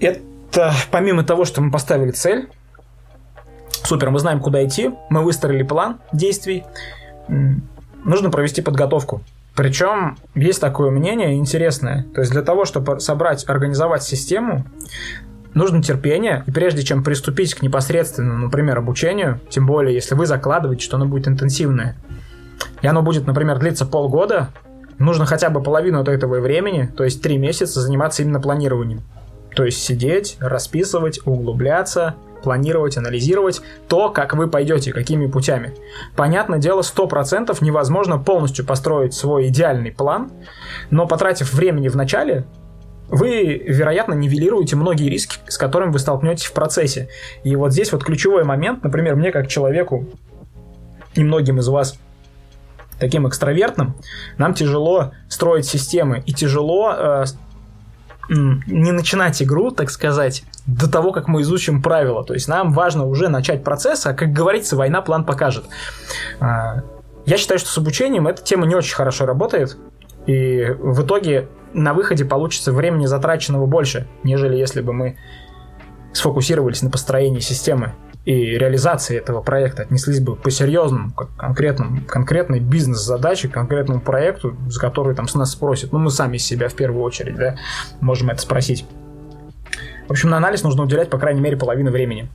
[0.00, 2.48] это помимо того, что мы поставили цель,
[3.84, 6.64] Супер, мы знаем, куда идти, мы выстроили план действий,
[8.02, 9.22] нужно провести подготовку.
[9.54, 12.06] Причем есть такое мнение интересное.
[12.14, 14.64] То есть для того, чтобы собрать, организовать систему,
[15.52, 16.42] нужно терпение.
[16.46, 21.06] И прежде чем приступить к непосредственному, например, обучению, тем более, если вы закладываете, что оно
[21.06, 21.96] будет интенсивное,
[22.82, 24.48] и оно будет, например, длиться полгода,
[24.98, 29.02] нужно хотя бы половину от этого времени, то есть три месяца, заниматься именно планированием.
[29.54, 35.74] То есть сидеть, расписывать, углубляться, планировать, анализировать то, как вы пойдете, какими путями.
[36.14, 40.30] Понятное дело, 100% невозможно полностью построить свой идеальный план,
[40.90, 42.44] но потратив времени в начале,
[43.08, 47.08] вы, вероятно, нивелируете многие риски, с которыми вы столкнетесь в процессе.
[47.42, 50.06] И вот здесь вот ключевой момент, например, мне как человеку
[51.14, 51.98] и многим из вас
[52.98, 53.94] таким экстравертным,
[54.38, 57.24] нам тяжело строить системы и тяжело э,
[58.28, 62.24] не начинать игру, так сказать, до того, как мы изучим правила.
[62.24, 65.64] То есть нам важно уже начать процесс, а как говорится, война план покажет.
[66.40, 66.82] Э,
[67.26, 69.76] я считаю, что с обучением эта тема не очень хорошо работает.
[70.26, 75.16] И в итоге на выходе получится времени затраченного больше, нежели если бы мы
[76.12, 83.48] сфокусировались на построении системы и реализации этого проекта отнеслись бы по-серьезному, как конкретному, конкретной бизнес-задаче,
[83.48, 85.92] конкретному проекту, за который там с нас спросят.
[85.92, 87.56] Ну, мы сами себя в первую очередь, да,
[88.00, 88.86] можем это спросить.
[90.08, 92.28] В общем, на анализ нужно уделять, по крайней мере, половину времени.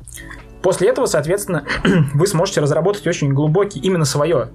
[0.62, 1.65] После этого, соответственно,
[2.13, 4.50] вы сможете разработать очень глубокий, именно свое,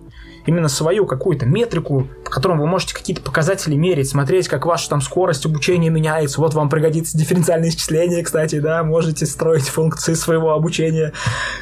[0.47, 5.01] именно свою какую-то метрику, по которому вы можете какие-то показатели мерить, смотреть, как ваша там
[5.01, 6.40] скорость обучения меняется.
[6.40, 11.12] Вот вам пригодится дифференциальное исчисление, кстати, да, можете строить функции своего обучения,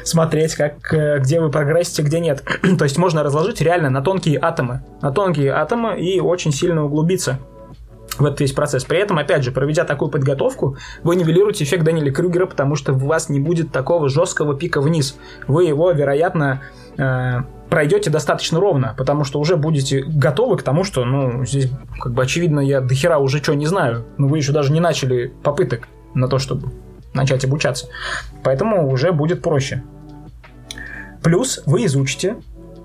[0.03, 2.43] смотреть, как, э, где вы прогрессите, где нет.
[2.77, 7.39] То есть можно разложить реально на тонкие атомы, на тонкие атомы и очень сильно углубиться
[8.17, 8.85] в этот весь процесс.
[8.85, 12.97] При этом, опять же, проведя такую подготовку, вы нивелируете эффект Даниэля Крюгера, потому что у
[12.97, 15.17] вас не будет такого жесткого пика вниз.
[15.47, 16.61] Вы его, вероятно,
[16.97, 22.13] э, пройдете достаточно ровно, потому что уже будете готовы к тому, что, ну, здесь, как
[22.13, 25.33] бы, очевидно, я до хера уже что не знаю, но вы еще даже не начали
[25.43, 26.71] попыток на то, чтобы
[27.13, 27.87] начать обучаться.
[28.43, 29.83] Поэтому уже будет проще.
[31.23, 32.37] Плюс вы изучите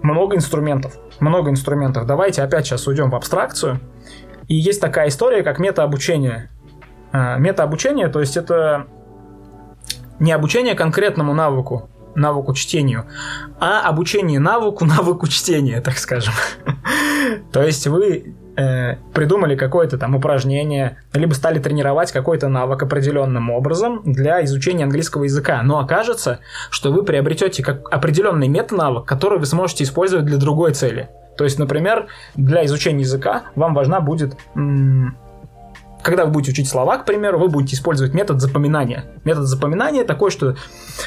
[0.03, 0.95] много инструментов.
[1.19, 2.07] Много инструментов.
[2.07, 3.81] Давайте опять сейчас уйдем в абстракцию–
[4.49, 6.51] и есть такая история, как метаобучение.
[7.13, 8.87] А, метаобучение, то есть это
[10.19, 13.07] не обучение конкретному навыку, навыку чтению,
[13.61, 16.35] а обучение навыку, навыку чтения, так скажем.
[17.53, 24.03] То есть вы э, придумали какое-то там упражнение, либо стали тренировать какой-то навык определенным образом
[24.05, 25.63] для изучения английского языка.
[25.63, 31.09] Но окажется, что вы приобретете как определенный метанавык, который вы сможете использовать для другой цели.
[31.39, 34.37] То есть, например, для изучения языка вам важна будет
[36.01, 39.05] когда вы будете учить слова, к примеру, вы будете использовать метод запоминания.
[39.25, 40.57] Метод запоминания такой, что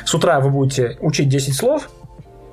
[0.05, 1.89] с утра вы будете учить 10 слов,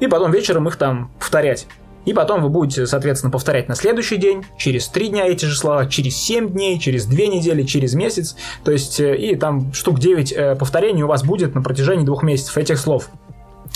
[0.00, 1.66] и потом вечером их там повторять.
[2.04, 5.86] И потом вы будете, соответственно, повторять на следующий день, через 3 дня эти же слова,
[5.86, 8.36] через 7 дней, через 2 недели, через месяц.
[8.64, 12.22] То есть, э, и там штук 9 э, повторений у вас будет на протяжении двух
[12.22, 13.10] месяцев этих слов.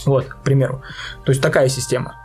[0.07, 0.83] Вот, к примеру.
[1.25, 2.22] То есть такая система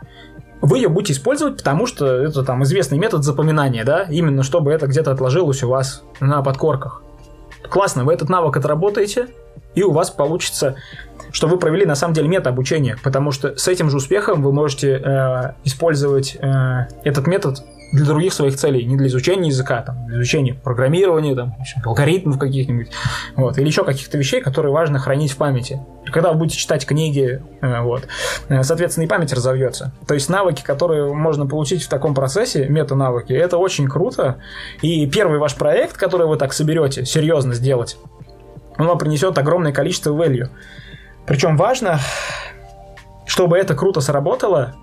[0.60, 4.86] вы ее будете использовать, потому что это там известный метод запоминания, да, именно чтобы это
[4.86, 7.02] где-то отложилось у вас на подкорках.
[7.68, 9.28] Классно, вы этот навык отработаете,
[9.74, 10.76] и у вас получится,
[11.30, 14.92] что вы провели на самом деле мета-обучение, потому что с этим же успехом вы можете
[14.92, 17.58] э, использовать э, этот метод
[17.92, 22.88] для других своих целей, не для изучения языка, там, для изучения программирования, там, алгоритмов каких-нибудь,
[23.36, 25.80] вот, или еще каких-то вещей, которые важно хранить в памяти.
[26.12, 28.06] Когда вы будете читать книги, э, вот,
[28.48, 29.92] э, соответственно, и память разовьется.
[30.06, 34.36] То есть навыки, которые можно получить в таком процессе, мета-навыки, это очень круто.
[34.82, 37.96] И первый ваш проект, который вы так соберете, серьезно сделать,
[38.76, 40.48] он вам принесет огромное количество value.
[41.26, 42.00] Причем важно,
[43.26, 44.74] чтобы это круто сработало,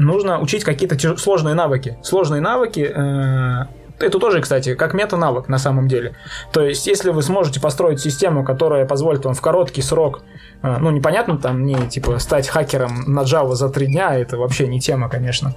[0.00, 1.98] нужно учить какие-то сложные навыки.
[2.02, 3.66] Сложные навыки э,
[4.00, 6.14] это тоже, кстати, как мета-навык на самом деле.
[6.52, 10.22] То есть, если вы сможете построить систему, которая позволит вам в короткий срок,
[10.62, 14.66] э, ну, непонятно, там, не, типа, стать хакером на Java за три дня, это вообще
[14.66, 15.54] не тема, конечно,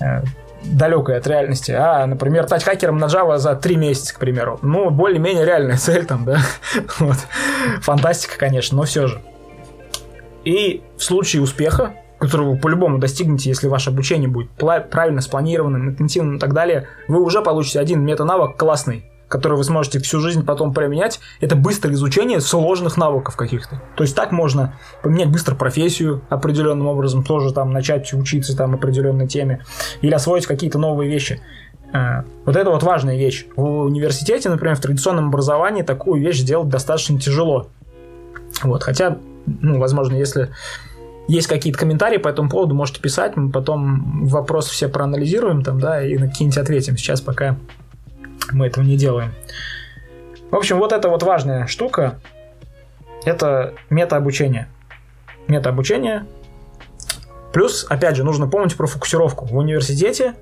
[0.00, 0.22] э,
[0.64, 4.58] далекая от реальности, а, например, стать хакером на Java за три месяца, к примеру.
[4.62, 6.38] Ну, более-менее реальная цель там, да.
[6.98, 7.16] вот.
[7.80, 9.22] Фантастика, конечно, но все же.
[10.44, 16.36] И в случае успеха которую вы по-любому достигнете, если ваше обучение будет правильно спланированным, интенсивным
[16.36, 20.72] и так далее, вы уже получите один мета-навык классный, который вы сможете всю жизнь потом
[20.72, 23.80] применять, это быстрое изучение сложных навыков каких-то.
[23.94, 29.28] То есть так можно поменять быстро профессию определенным образом, тоже там начать учиться там определенной
[29.28, 29.64] теме,
[30.00, 31.40] или освоить какие-то новые вещи.
[31.92, 33.46] А, вот это вот важная вещь.
[33.54, 37.68] В университете, например, в традиционном образовании такую вещь сделать достаточно тяжело.
[38.62, 40.50] Вот, хотя, ну, возможно, если
[41.28, 46.02] есть какие-то комментарии по этому поводу, можете писать, мы потом вопросы все проанализируем там, да,
[46.04, 46.96] и на какие-нибудь ответим.
[46.96, 47.56] Сейчас пока
[48.50, 49.32] мы этого не делаем.
[50.50, 52.18] В общем, вот это вот важная штука.
[53.24, 54.68] Это метаобучение.
[55.48, 56.24] Метаобучение.
[57.52, 59.44] Плюс, опять же, нужно помнить про фокусировку.
[59.44, 60.34] В университете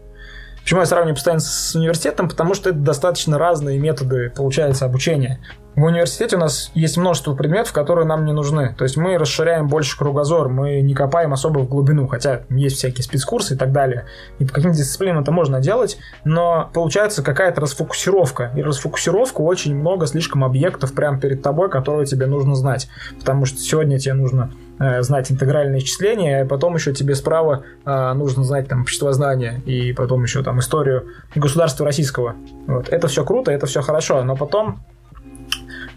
[0.67, 2.29] Почему я сравниваю постоянно с университетом?
[2.29, 5.39] Потому что это достаточно разные методы, получается, обучения.
[5.77, 8.75] В университете у нас есть множество предметов, которые нам не нужны.
[8.79, 13.05] То есть мы расширяем больше кругозор, мы не копаем особо в глубину, хотя есть всякие
[13.05, 14.07] спецкурсы и так далее.
[14.39, 18.53] И по каким-то дисциплинам это можно делать, но получается какая-то расфокусировка.
[18.57, 22.89] И расфокусировка очень много слишком объектов прямо перед тобой, которые тебе нужно знать.
[23.19, 28.13] Потому что сегодня тебе нужно э, знать интегральные исчисления, а потом еще тебе справа э,
[28.15, 32.35] нужно знать там обществознание и потом еще там историю государства российского.
[32.67, 32.89] Вот.
[32.89, 34.81] Это все круто, это все хорошо, но потом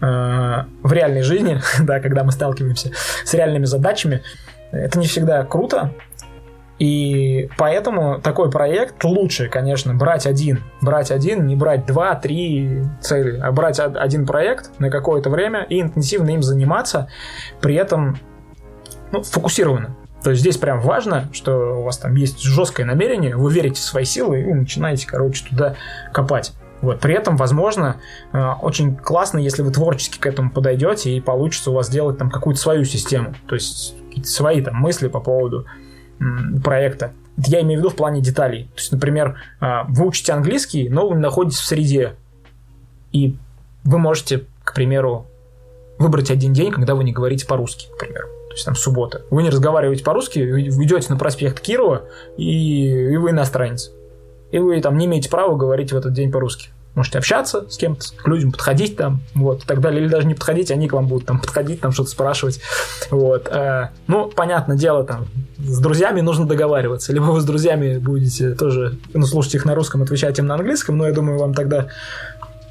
[0.00, 2.92] в реальной жизни, да, когда мы сталкиваемся
[3.24, 4.22] с реальными задачами,
[4.72, 5.92] это не всегда круто,
[6.80, 10.64] и поэтому такой проект лучше, конечно, брать один.
[10.80, 15.78] Брать один, не брать два, три цели, а брать один проект на какое-то время и
[15.78, 17.10] интенсивно им заниматься,
[17.60, 18.18] при этом
[19.12, 19.94] ну, фокусированно.
[20.22, 23.84] То есть здесь прям важно, что у вас там есть жесткое намерение, вы верите в
[23.84, 25.74] свои силы и начинаете, короче, туда
[26.14, 26.54] копать.
[26.82, 27.00] Вот.
[27.00, 27.96] При этом, возможно,
[28.32, 32.30] э, очень классно, если вы творчески к этому подойдете и получится у вас сделать там
[32.30, 35.66] какую-то свою систему, то есть какие-то свои там мысли по поводу
[36.62, 37.12] проекта.
[37.36, 38.64] Я имею в виду в плане деталей.
[38.64, 42.14] То есть, например, э, вы учите английский, но вы находитесь в среде,
[43.12, 43.36] и
[43.84, 45.26] вы можете, к примеру,
[45.98, 48.28] выбрать один день, когда вы не говорите по-русски, к примеру.
[48.48, 49.22] То есть там суббота.
[49.30, 52.04] Вы не разговариваете по-русски, вы идете на проспект Кирова,
[52.36, 53.92] и, и вы иностранец
[54.52, 56.70] и вы там не имеете права говорить в этот день по-русски.
[56.94, 60.02] Можете общаться с кем-то, к людям подходить там, вот, и так далее.
[60.02, 62.60] Или даже не подходить, они к вам будут там подходить, там что-то спрашивать.
[63.10, 63.48] Вот.
[63.48, 65.26] Э, ну, понятное дело, там,
[65.58, 67.12] с друзьями нужно договариваться.
[67.12, 70.98] Либо вы с друзьями будете тоже, ну, слушать их на русском, отвечать им на английском,
[70.98, 71.86] но я думаю, вам тогда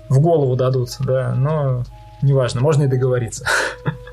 [0.10, 1.86] в голову дадут, да, но
[2.22, 3.46] неважно, можно и договориться.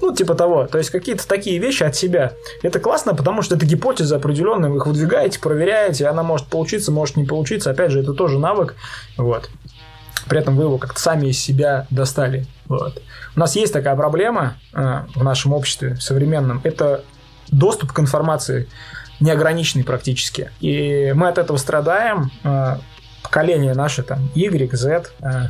[0.00, 0.66] Ну, типа того.
[0.66, 2.32] То есть какие-то такие вещи от себя.
[2.62, 7.16] Это классно, потому что это гипотеза определенная, вы их выдвигаете, проверяете, она может получиться, может
[7.16, 7.70] не получиться.
[7.70, 8.76] Опять же, это тоже навык.
[9.16, 9.50] Вот.
[10.28, 12.46] При этом вы его как-то сами из себя достали.
[12.68, 13.02] Вот.
[13.34, 16.60] У нас есть такая проблема э, в нашем обществе современном.
[16.62, 17.04] Это
[17.50, 18.68] доступ к информации
[19.18, 20.50] неограниченный практически.
[20.60, 22.30] И мы от этого страдаем.
[22.44, 22.76] Э,
[23.22, 25.10] поколение наше, там, Y, Z.
[25.20, 25.48] Э,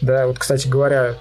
[0.00, 1.16] да, вот, кстати говоря,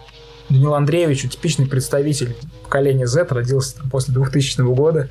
[0.51, 5.09] Данил Андреевич, типичный представитель поколения Z, родился там, после 2000 года.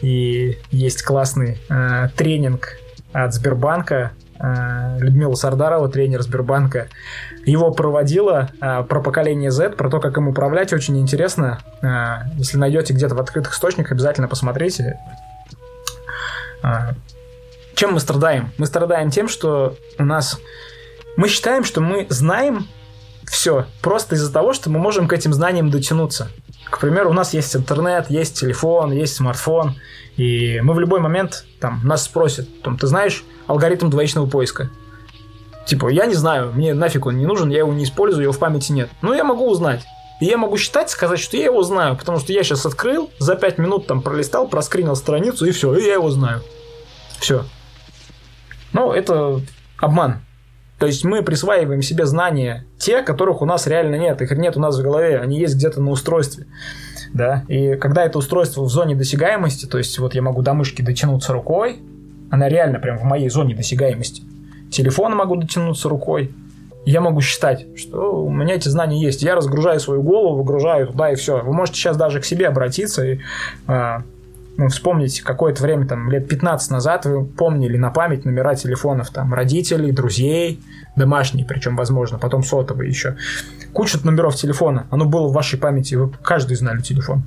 [0.00, 2.78] И есть классный э, тренинг
[3.12, 4.12] от Сбербанка.
[4.38, 6.88] Э, Людмила Сардарова, тренер Сбербанка,
[7.44, 10.72] его проводила э, про поколение Z, про то, как им управлять.
[10.72, 11.60] Очень интересно.
[11.82, 14.98] Э, если найдете где-то в открытых источниках, обязательно посмотрите.
[17.74, 18.50] Чем мы страдаем?
[18.58, 20.38] Мы страдаем тем, что у нас...
[21.16, 22.66] Мы считаем, что мы знаем
[23.30, 23.66] все.
[23.80, 26.28] Просто из-за того, что мы можем к этим знаниям дотянуться.
[26.68, 29.76] К примеру, у нас есть интернет, есть телефон, есть смартфон,
[30.16, 34.68] и мы в любой момент там нас спросят, там, ты знаешь алгоритм двоичного поиска?
[35.64, 38.38] Типа, я не знаю, мне нафиг он не нужен, я его не использую, его в
[38.38, 38.90] памяти нет.
[39.00, 39.84] Но я могу узнать.
[40.20, 43.36] И я могу считать, сказать, что я его знаю, потому что я сейчас открыл, за
[43.36, 46.42] 5 минут там пролистал, проскринил страницу, и все, и я его знаю.
[47.20, 47.44] Все.
[48.72, 49.40] Ну, это
[49.78, 50.20] обман.
[50.80, 54.22] То есть мы присваиваем себе знания, те, которых у нас реально нет.
[54.22, 56.46] Их нет у нас в голове, они есть где-то на устройстве.
[57.12, 57.44] Да?
[57.48, 61.34] И когда это устройство в зоне досягаемости, то есть вот я могу до мышки дотянуться
[61.34, 61.80] рукой,
[62.30, 64.22] она реально прям в моей зоне досягаемости.
[64.70, 66.32] Телефон могу дотянуться рукой,
[66.86, 69.22] я могу считать, что у меня эти знания есть.
[69.22, 71.42] Я разгружаю свою голову, выгружаю туда и все.
[71.42, 73.18] Вы можете сейчас даже к себе обратиться и
[73.66, 74.02] а,
[74.60, 79.32] ну, вспомните, какое-то время, там, лет 15 назад вы помнили на память номера телефонов там
[79.32, 80.60] родителей, друзей,
[80.96, 83.16] домашние, причем, возможно, потом сотовые еще.
[83.72, 87.22] Куча номеров телефона, оно было в вашей памяти, вы каждый знали телефон.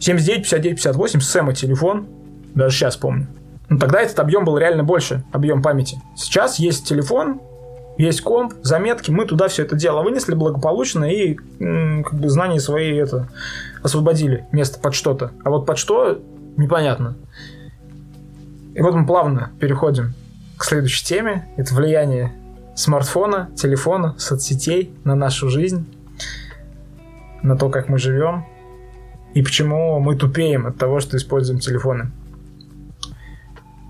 [0.00, 2.08] 79, 59, 58, Сэма телефон,
[2.56, 3.28] даже сейчас помню.
[3.68, 6.02] Но тогда этот объем был реально больше, объем памяти.
[6.16, 7.40] Сейчас есть телефон,
[7.98, 12.96] есть комп, заметки, мы туда все это дело вынесли благополучно и как бы знания свои
[12.96, 13.28] это
[13.84, 15.30] освободили место под что-то.
[15.44, 16.20] А вот под что
[16.56, 17.16] непонятно.
[18.74, 20.14] И вот мы плавно переходим
[20.56, 21.46] к следующей теме.
[21.56, 22.32] Это влияние
[22.74, 25.86] смартфона, телефона, соцсетей на нашу жизнь,
[27.42, 28.46] на то, как мы живем
[29.34, 32.10] и почему мы тупеем от того, что используем телефоны.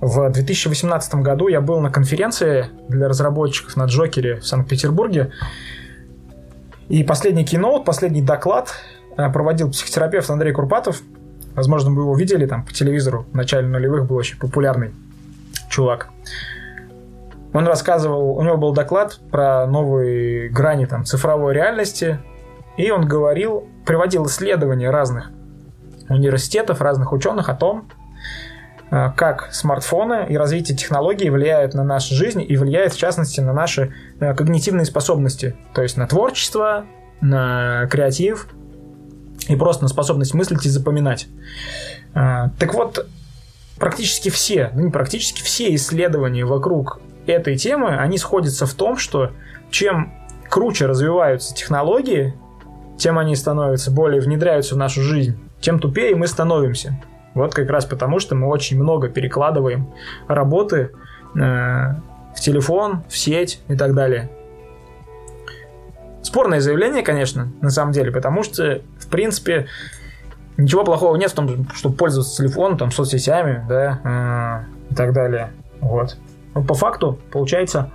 [0.00, 5.32] В 2018 году я был на конференции для разработчиков на Джокере в Санкт-Петербурге.
[6.88, 8.74] И последний киноут, последний доклад
[9.16, 11.00] э, проводил психотерапевт Андрей Курпатов–
[11.54, 13.26] Возможно, вы его видели там по телевизору.
[13.32, 14.92] В начале нулевых был очень популярный
[15.68, 16.08] чувак.
[17.52, 22.18] Он рассказывал, у него был доклад про новые грани там, цифровой реальности,
[22.76, 25.30] и он говорил, приводил исследования разных
[26.08, 27.88] университетов, разных ученых о том,
[28.90, 33.52] э, как смартфоны и развитие технологий влияют на нашу жизнь и влияют, в частности, на
[33.52, 36.86] наши э, когнитивные способности, то есть на творчество,
[37.20, 38.48] на креатив
[39.48, 41.26] и просто на способность мыслить и запоминать.
[42.14, 43.06] А, так вот,
[43.78, 49.32] практически все, ну не практически все исследования вокруг этой темы, они сходятся в том, что
[49.70, 50.12] чем
[50.48, 52.34] круче развиваются технологии,
[52.96, 57.00] тем они становятся более внедряются в нашу жизнь, тем тупее мы становимся.
[57.34, 59.92] Вот как раз потому, что мы очень много перекладываем
[60.28, 60.92] работы
[61.34, 64.30] э, в телефон, в сеть и так далее.
[66.22, 69.66] Спорное заявление, конечно, на самом деле, потому что, в принципе,
[70.56, 75.52] ничего плохого нет в том, чтобы пользоваться телефоном, там, соцсетями, да, э, и так далее.
[75.80, 76.16] Вот.
[76.54, 77.90] Но по факту, получается,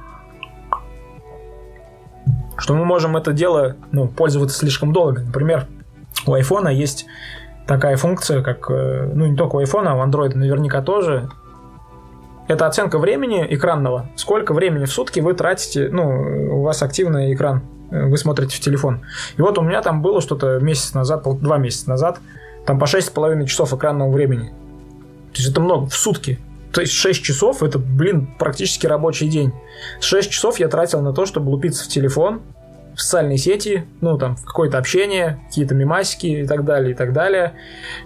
[2.57, 5.21] что мы можем это дело ну, пользоваться слишком долго.
[5.21, 5.67] Например,
[6.25, 7.05] у айфона есть
[7.67, 11.29] такая функция, как, э, ну не только у айфона, а у андроида наверняка тоже,
[12.47, 14.07] это оценка времени экранного.
[14.15, 17.61] Сколько времени в сутки вы тратите, ну, у вас активный экран,
[17.91, 19.01] вы смотрите в телефон.
[19.37, 22.19] И вот у меня там было что-то месяц назад, два месяца назад,
[22.65, 24.49] там по 6,5 часов экранного времени.
[25.33, 26.39] То есть это много в сутки.
[26.71, 29.51] То есть 6 часов это, блин, практически рабочий день.
[30.01, 32.41] 6 часов я тратил на то, чтобы лупиться в телефон,
[32.95, 37.53] в социальные сети, ну, там, какое-то общение, какие-то мемасики и так далее, и так далее,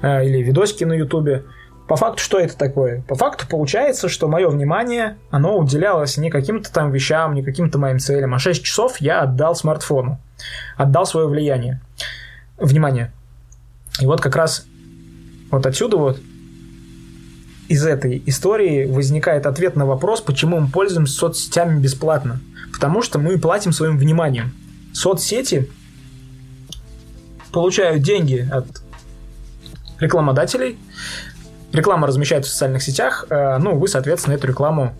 [0.01, 1.43] э, или видосики на ютубе.
[1.88, 3.01] По факту, что это такое?
[3.01, 7.99] По факту получается, что мое внимание, оно уделялось не каким-то там вещам, не каким-то моим
[7.99, 10.19] целям, а 6 часов я отдал смартфону,
[10.77, 11.81] отдал свое влияние,
[12.57, 13.11] внимание.
[13.99, 14.65] И вот как раз
[15.51, 16.19] вот отсюда вот
[17.67, 22.39] из этой истории возникает ответ на вопрос, почему мы пользуемся соцсетями бесплатно.
[22.71, 24.53] Потому что мы платим своим вниманием.
[24.93, 25.69] Соцсети
[27.51, 28.65] получают деньги от
[29.99, 30.77] рекламодателей.
[31.74, 33.26] Реклама размещается в социальных сетях.
[33.30, 34.95] Э, ну, вы, соответственно, эту рекламу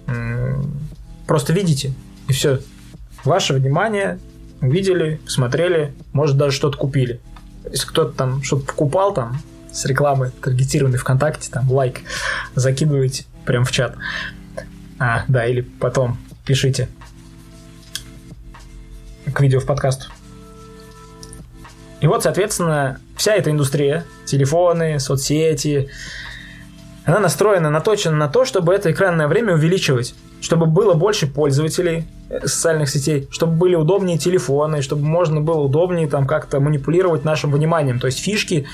[1.28, 1.93] просто видите.
[2.28, 2.59] И все.
[3.24, 4.19] Ваше внимание
[4.61, 7.21] увидели, посмотрели, может, даже что-то купили.
[7.71, 9.38] Если кто-то там что-то покупал, там,
[9.71, 12.01] с рекламы, таргетированной ВКонтакте, там, лайк
[12.55, 13.95] закидывайте прям в чат.
[14.99, 16.89] А, да, или потом пишите
[19.34, 20.09] к видео в подкаст.
[22.01, 25.89] И вот, соответственно, вся эта индустрия, телефоны, соцсети,
[27.05, 32.47] она настроена, наточена на то, чтобы это экранное время увеличивать, чтобы было больше пользователей э,
[32.47, 37.99] социальных сетей, чтобы были удобнее телефоны, чтобы можно было удобнее там как-то манипулировать нашим вниманием.
[37.99, 38.65] То есть фишки,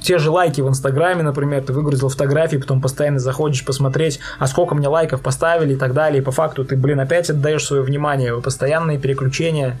[0.00, 4.74] те же лайки в Инстаграме, например, ты выгрузил фотографии, потом постоянно заходишь посмотреть, а сколько
[4.74, 8.40] мне лайков поставили и так далее, и по факту ты, блин, опять отдаешь свое внимание,
[8.40, 9.78] постоянные переключения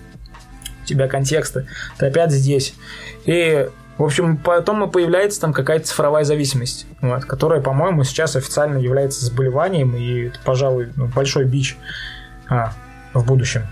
[0.82, 1.66] у тебя контекста,
[1.98, 2.74] ты опять здесь.
[3.24, 3.68] И
[3.98, 9.24] в общем, потом и появляется там какая-то цифровая зависимость, вот, которая, по-моему, сейчас официально является
[9.24, 11.78] заболеванием, и это, пожалуй, ну, большой бич
[12.48, 12.72] а,
[13.14, 13.66] в будущем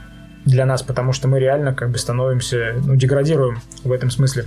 [0.46, 4.46] для нас, потому что мы реально как бы становимся, ну, деградируем в этом смысле.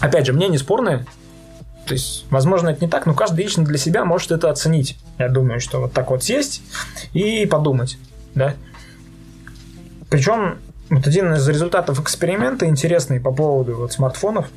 [0.00, 1.06] Опять же, мнение спорное,
[1.86, 4.98] то есть, возможно, это не так, но каждый лично для себя может это оценить.
[5.18, 6.62] Я думаю, что вот так вот сесть
[7.12, 7.98] и подумать,
[8.34, 8.54] да.
[10.08, 10.58] Причем
[10.96, 14.48] вот один из результатов эксперимента интересный по поводу вот смартфонов,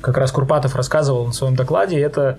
[0.00, 2.38] как раз Курпатов рассказывал на своем докладе, это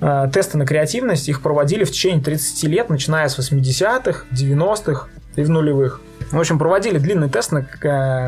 [0.00, 5.42] э, тесты на креативность, их проводили в течение 30 лет, начиная с 80-х, 90-х и
[5.42, 6.00] в нулевых.
[6.32, 7.66] В общем, проводили длинный тест на,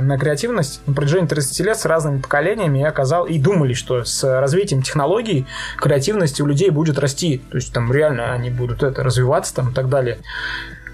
[0.00, 4.22] на креативность на протяжении 30 лет с разными поколениями и, оказал, и думали, что с
[4.40, 7.42] развитием технологий креативность у людей будет расти.
[7.50, 10.18] То есть там реально они будут это развиваться там, и так далее.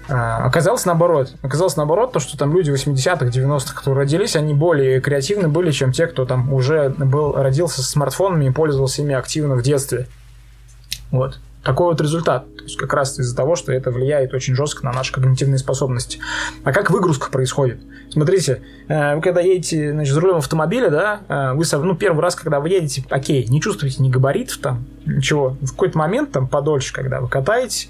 [0.09, 1.33] А, оказалось наоборот.
[1.41, 5.91] Оказалось наоборот, то, что там люди 80-х, 90-х, которые родились, они более креативны были, чем
[5.91, 10.07] те, кто там уже был, родился с смартфонами и пользовался ими активно в детстве.
[11.11, 11.39] Вот.
[11.63, 12.45] Такой вот результат.
[12.55, 16.19] То есть как раз из-за того, что это влияет очень жестко на наши когнитивные способности.
[16.63, 17.79] А как выгрузка происходит?
[18.09, 22.35] Смотрите, э, вы когда едете значит, за рулем автомобиля, да, э, вы ну, первый раз,
[22.35, 25.57] когда вы едете, окей, не чувствуете ни габаритов там, ничего.
[25.61, 27.89] В какой-то момент, там, подольше, когда вы катаетесь,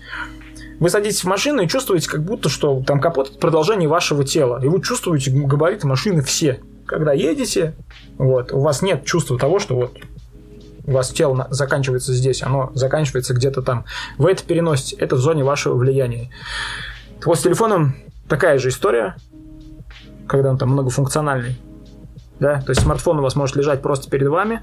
[0.80, 4.60] вы садитесь в машину и чувствуете, как будто что там капот это продолжение вашего тела.
[4.64, 6.62] И вы чувствуете габариты машины все.
[6.86, 7.76] Когда едете,
[8.18, 9.98] вот, у вас нет чувства того, что вот
[10.86, 13.86] у вас тело заканчивается здесь, оно заканчивается где-то там.
[14.18, 16.30] Вы это переносите, это в зоне вашего влияния.
[17.26, 17.96] Вот с телефоном
[18.30, 19.16] такая же история,
[20.28, 21.58] когда он там многофункциональный.
[22.40, 22.62] Да?
[22.62, 24.62] То есть смартфон у вас может лежать просто перед вами,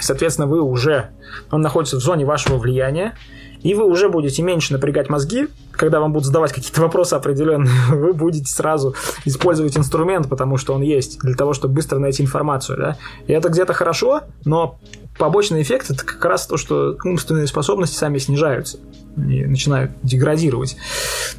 [0.00, 1.10] соответственно, вы уже,
[1.50, 3.14] он находится в зоне вашего влияния,
[3.62, 8.12] и вы уже будете меньше напрягать мозги, когда вам будут задавать какие-то вопросы определенные, вы
[8.12, 8.94] будете сразу
[9.24, 12.78] использовать инструмент, потому что он есть, для того, чтобы быстро найти информацию.
[12.78, 12.96] Да?
[13.26, 14.78] И это где-то хорошо, но
[15.18, 18.78] побочный эффект это как раз то, что умственные способности сами снижаются
[19.16, 20.76] и начинают деградировать.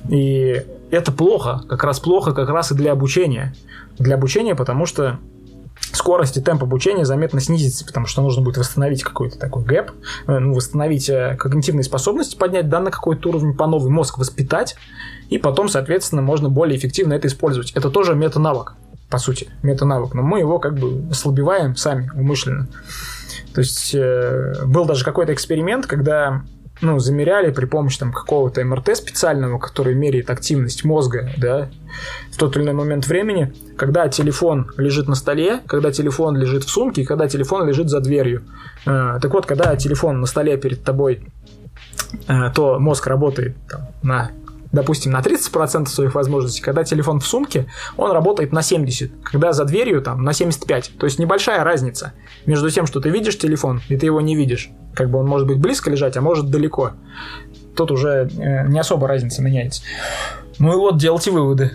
[0.09, 3.53] И это плохо, как раз плохо как раз и для обучения.
[3.97, 5.19] Для обучения, потому что
[5.93, 9.91] скорость и темп обучения заметно снизится, потому что нужно будет восстановить какой-то такой гэп,
[10.27, 14.75] э, ну, восстановить э, когнитивные способности, поднять да, на какой-то уровень по новый мозг воспитать,
[15.29, 17.71] и потом, соответственно, можно более эффективно это использовать.
[17.71, 18.73] Это тоже мета-навык,
[19.09, 22.67] по сути, мета-навык, но мы его как бы ослабеваем сами умышленно.
[23.53, 26.43] То есть э, был даже какой-то эксперимент, когда
[26.83, 31.69] ну, замеряли при помощи там какого-то МРТ специального, который меряет активность мозга, да,
[32.29, 36.69] в тот или иной момент времени, когда телефон лежит на столе, когда телефон лежит в
[36.69, 38.43] сумке, когда телефон лежит за дверью.
[38.85, 41.25] Э, так вот, когда телефон на столе перед тобой,
[42.27, 44.31] э, то мозг работает там, на
[44.73, 49.63] допустим, на 30% своих возможностей, когда телефон в сумке, он работает на 70%, когда за
[49.63, 50.97] дверью там на 75%.
[50.97, 52.13] То есть небольшая разница
[52.45, 54.71] между тем, что ты видишь телефон, и ты его не видишь.
[54.95, 56.91] Как бы он может быть близко лежать, а может далеко.
[57.75, 59.83] Тут уже э, не особо разница меняется.
[60.59, 61.71] Ну и вот делайте выводы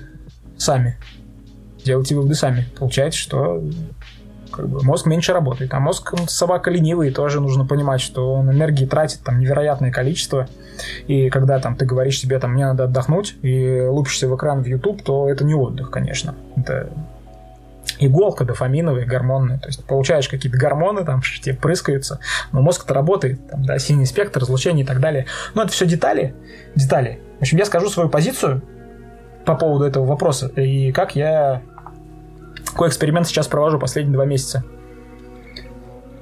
[0.56, 0.98] сами.
[1.84, 2.68] Делайте выводы сами.
[2.78, 3.62] Получается, что
[4.50, 5.72] как бы мозг меньше работает.
[5.74, 10.48] А мозг собака ленивый, тоже нужно понимать, что он энергии тратит там невероятное количество.
[11.06, 14.66] И когда там ты говоришь себе, там, мне надо отдохнуть, и лупишься в экран в
[14.66, 16.34] YouTube, то это не отдых, конечно.
[16.56, 16.88] Это
[17.98, 19.58] иголка дофаминовая, гормонная.
[19.58, 22.20] То есть получаешь какие-то гормоны, там тебе прыскаются,
[22.52, 25.26] но мозг-то работает, там, да, синий спектр, излучение и так далее.
[25.54, 26.34] Но это все детали,
[26.74, 27.20] детали.
[27.38, 28.62] В общем, я скажу свою позицию
[29.44, 31.62] по поводу этого вопроса и как я
[32.70, 34.64] какой эксперимент сейчас провожу последние два месяца.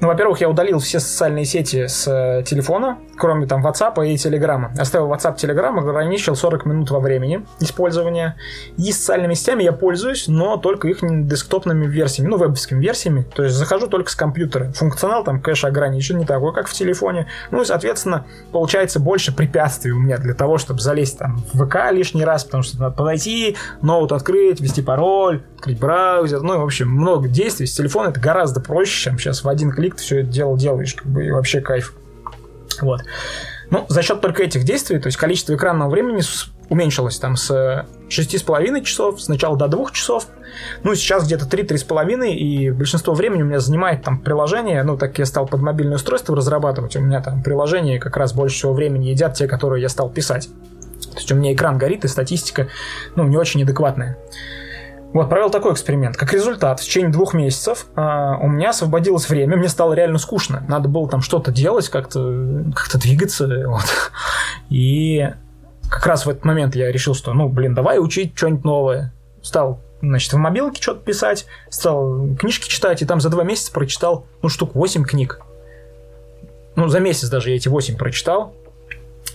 [0.00, 4.68] Ну, во-первых, я удалил все социальные сети с э, телефона, кроме там WhatsApp и Telegram.
[4.78, 8.36] Оставил WhatsApp, Telegram, ограничил 40 минут во времени использования.
[8.76, 13.26] И социальными сетями я пользуюсь, но только их десктопными версиями, ну, вебовскими версиями.
[13.34, 14.70] То есть захожу только с компьютера.
[14.72, 17.26] Функционал там, конечно, ограничен, не такой, как в телефоне.
[17.50, 21.90] Ну и, соответственно, получается больше препятствий у меня для того, чтобы залезть там в ВК
[21.90, 26.42] лишний раз, потому что надо подойти, ноут открыть, ввести пароль, открыть браузер.
[26.42, 27.66] Ну, в общем, много действий.
[27.66, 30.94] С телефона это гораздо проще, чем сейчас в один клик ты все это дело делаешь,
[30.94, 31.94] как бы, и вообще кайф.
[32.80, 33.02] Вот.
[33.70, 36.22] Ну, за счет только этих действий, то есть количество экранного времени
[36.68, 37.50] уменьшилось там с
[38.08, 40.28] 6,5 часов сначала до 2 часов.
[40.82, 45.26] Ну, сейчас где-то 3-3,5, и большинство времени у меня занимает там приложение, ну, так я
[45.26, 49.34] стал под мобильное устройство разрабатывать, у меня там приложения как раз больше всего времени едят
[49.34, 50.48] те, которые я стал писать.
[51.10, 52.68] То есть у меня экран горит, и статистика,
[53.16, 54.16] ну, не очень адекватная.
[55.12, 56.16] Вот, провел такой эксперимент.
[56.16, 60.64] Как результат, в течение двух месяцев э, у меня освободилось время, мне стало реально скучно.
[60.68, 63.46] Надо было там что-то делать, как-то как двигаться.
[63.66, 64.12] Вот.
[64.68, 65.26] И
[65.88, 69.14] как раз в этот момент я решил, что, ну, блин, давай учить что-нибудь новое.
[69.42, 74.26] Стал, значит, в мобилке что-то писать, стал книжки читать, и там за два месяца прочитал,
[74.42, 75.40] ну, штук 8 книг.
[76.74, 78.54] Ну, за месяц даже я эти 8 прочитал.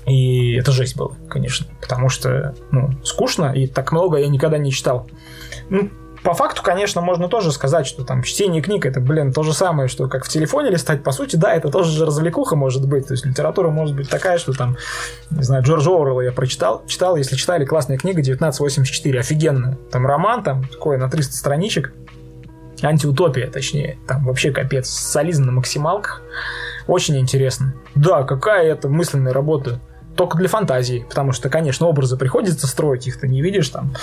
[0.05, 4.71] И это жесть была, конечно, потому что, ну, скучно, и так много я никогда не
[4.71, 5.07] читал.
[5.71, 5.89] Ну,
[6.21, 9.87] по факту, конечно, можно тоже сказать, что там чтение книг это, блин, то же самое,
[9.87, 11.01] что как в телефоне листать.
[11.01, 13.07] По сути, да, это тоже же развлекуха может быть.
[13.07, 14.75] То есть литература может быть такая, что там,
[15.31, 19.77] не знаю, Джордж Оуэлла я прочитал, читал, если читали, классная книга 1984, офигенная.
[19.91, 21.93] Там роман, там такой на 300 страничек,
[22.83, 26.21] антиутопия, точнее, там вообще капец, социализм на максималках.
[26.85, 27.73] Очень интересно.
[27.95, 29.79] Да, какая это мысленная работа
[30.15, 33.93] только для фантазии, потому что, конечно, образы приходится строить, их ты не видишь там,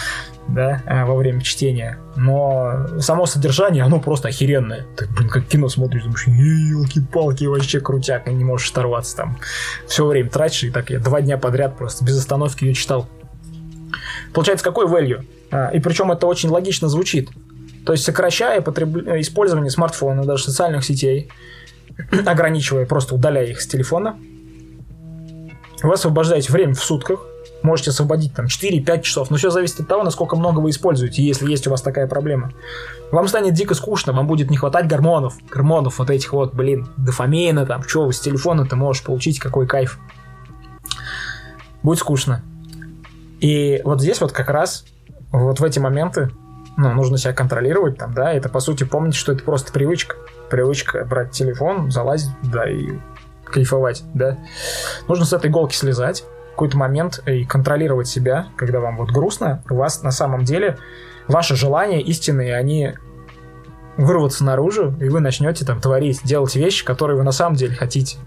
[0.49, 4.87] да, э, во время чтения, но само содержание, оно просто охеренное.
[4.97, 9.39] Ты, блин, как кино смотришь, думаешь, елки-палки, вообще крутяк, и не можешь оторваться там.
[9.87, 13.09] Все время тратишь, и так я два дня подряд просто без остановки ее читал.
[14.33, 15.25] Получается, какой value?
[15.51, 17.31] А, и причем это очень логично звучит.
[17.85, 18.89] То есть, сокращая потреб...
[19.19, 21.31] использование смартфона, даже социальных сетей,
[22.27, 24.17] ограничивая, просто удаляя их с телефона,
[25.83, 27.21] вы освобождаете время в сутках,
[27.63, 31.51] можете освободить там 4-5 часов, но все зависит от того, насколько много вы используете, если
[31.51, 32.53] есть у вас такая проблема.
[33.11, 37.67] Вам станет дико скучно, вам будет не хватать гормонов, гормонов вот этих вот, блин, дофамина,
[37.67, 39.99] там, что с телефона ты можешь получить, какой кайф.
[41.83, 42.43] Будет скучно.
[43.41, 44.85] И вот здесь вот как раз,
[45.31, 46.31] вот в эти моменты,
[46.77, 50.17] ну, нужно себя контролировать там, да, это по сути помнить, что это просто привычка.
[50.51, 52.99] Привычка брать телефон, залазить, да, и
[53.51, 54.39] кайфовать, да.
[55.09, 59.63] Нужно с этой иголки слезать в какой-то момент и контролировать себя, когда вам вот грустно.
[59.71, 60.79] У вас на самом деле
[61.29, 62.95] ваши желания истинные, они
[63.97, 68.19] вырваться наружу, и вы начнете там творить, делать вещи, которые вы на самом деле хотите.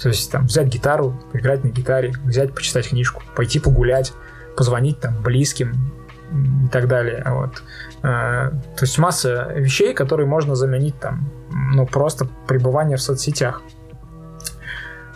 [0.00, 4.12] То есть там взять гитару, играть на гитаре, взять почитать книжку, пойти погулять,
[4.56, 5.92] позвонить там близким,
[6.32, 7.22] и так далее.
[7.26, 7.62] Вот.
[8.02, 13.62] Э, то есть масса вещей, которые можно заменить там, ну, просто пребывание в соцсетях.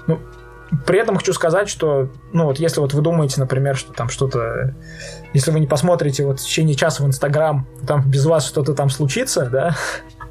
[0.07, 0.21] Ну,
[0.87, 4.75] при этом хочу сказать, что, ну вот если вот вы думаете, например, что там что-то,
[5.33, 8.91] если вы не посмотрите вот в течение часа в Инстаграм, там без вас что-то там
[8.91, 9.77] случится, да,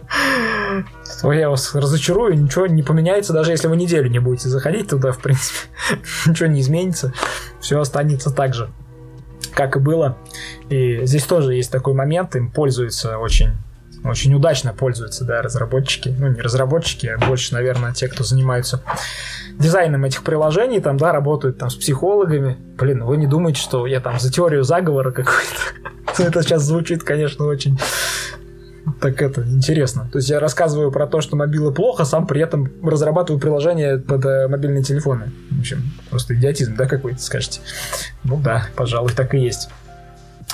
[1.22, 5.14] то я вас разочарую, ничего не поменяется, даже если вы неделю не будете заходить туда,
[5.14, 5.60] в принципе,
[6.26, 7.14] ничего не изменится,
[7.62, 8.70] все останется так же,
[9.54, 10.18] как и было.
[10.70, 13.54] И здесь тоже есть такой момент, им пользуются очень
[14.10, 16.14] очень удачно пользуются, да, разработчики.
[16.18, 18.82] Ну, не разработчики, а больше, наверное, те, кто занимаются
[19.58, 22.58] дизайном этих приложений, там, да, работают там с психологами.
[22.78, 26.22] Блин, вы не думаете, что я там за теорию заговора какой-то?
[26.24, 27.80] Это сейчас звучит, конечно, очень
[29.02, 30.08] так это интересно.
[30.12, 34.24] То есть я рассказываю про то, что мобилы плохо, сам при этом разрабатываю приложение под
[34.26, 35.32] э, мобильные телефоны.
[35.50, 37.62] В общем, просто идиотизм, да, какой-то, скажете?
[38.24, 39.70] Ну да, пожалуй, так и есть.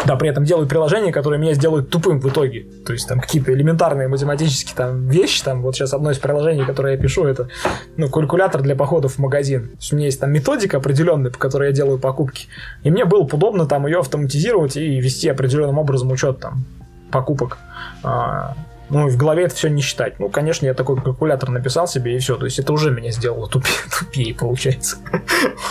[0.06, 2.66] Да, при этом делаю приложения, которые меня сделают тупым в итоге.
[2.86, 5.44] То есть там какие-то элементарные математические там вещи.
[5.44, 7.50] Там вот сейчас одно из приложений, которое я пишу, это
[7.98, 9.68] ну, калькулятор для походов в магазин.
[9.68, 12.48] То есть у меня есть там методика определенная, по которой я делаю покупки.
[12.84, 16.66] И мне было бы удобно там ее автоматизировать и вести определенным образом учет там
[17.12, 17.58] покупок.
[18.02, 18.56] А,
[18.89, 20.20] ну, и в голове это все не считать.
[20.20, 22.38] Ну, конечно, я такой калькулятор написал себе, и все.
[22.38, 24.98] То есть это уже меня сделало тупее, тупее получается.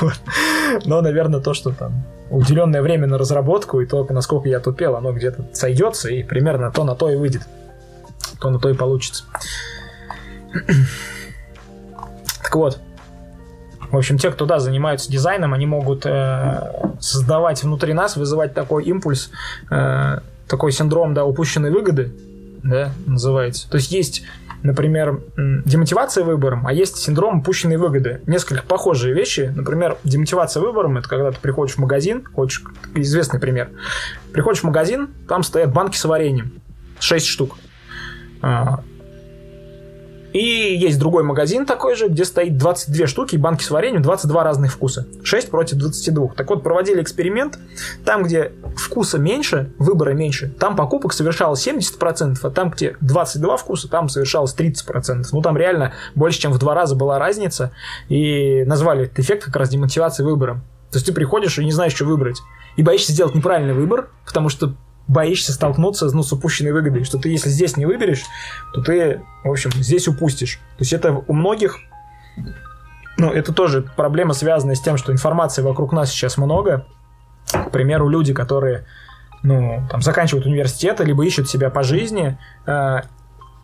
[0.84, 5.12] Но, наверное, то, что там уделенное время на разработку и то, насколько я тупел, оно
[5.12, 7.42] где-то сойдется, и примерно то на то и выйдет.
[8.40, 9.24] То на то и получится.
[12.42, 12.78] так вот.
[13.90, 18.84] В общем, те, кто, да, занимаются дизайном, они могут э, создавать внутри нас, вызывать такой
[18.84, 19.32] импульс,
[19.68, 22.12] э, такой синдром, да, упущенной выгоды,
[22.62, 23.68] да, называется.
[23.68, 24.22] То есть есть,
[24.62, 28.20] например, демотивация выбором, а есть синдром упущенной выгоды.
[28.26, 29.52] Несколько похожие вещи.
[29.54, 32.62] Например, демотивация выбором– это когда ты приходишь в магазин, хочешь,
[32.94, 33.70] известный пример.
[34.32, 36.52] Приходишь в магазин, там стоят банки с вареньем,
[37.00, 37.56] 6 штук.
[40.32, 44.72] И есть другой магазин такой же, где стоит 22 штуки банки с вареньем, 22 разных
[44.72, 45.06] вкуса.
[45.22, 46.28] 6 против 22.
[46.36, 47.58] Так вот, проводили эксперимент.
[48.04, 53.88] Там, где вкуса меньше, выбора меньше, там покупок совершалось 70%, а там, где 22 вкуса,
[53.88, 55.24] там совершалось 30%.
[55.32, 57.72] Ну, там реально больше, чем в два раза была разница.
[58.08, 60.62] И назвали этот эффект как раз демотивацией выбором.
[60.90, 62.38] То есть ты приходишь и не знаешь, что выбрать.
[62.76, 64.74] И боишься сделать неправильный выбор, потому что
[65.08, 68.22] боишься столкнуться ну, с упущенной выгодой, что ты если здесь не выберешь,
[68.72, 70.60] то ты, в общем, здесь упустишь.
[70.76, 71.78] То есть это у многих,
[73.18, 76.86] ну, это тоже проблема, связанная с тем, что информации вокруг нас сейчас много.
[77.50, 78.86] К примеру, люди, которые,
[79.42, 83.00] ну, там, заканчивают университет, либо ищут себя по жизни, э,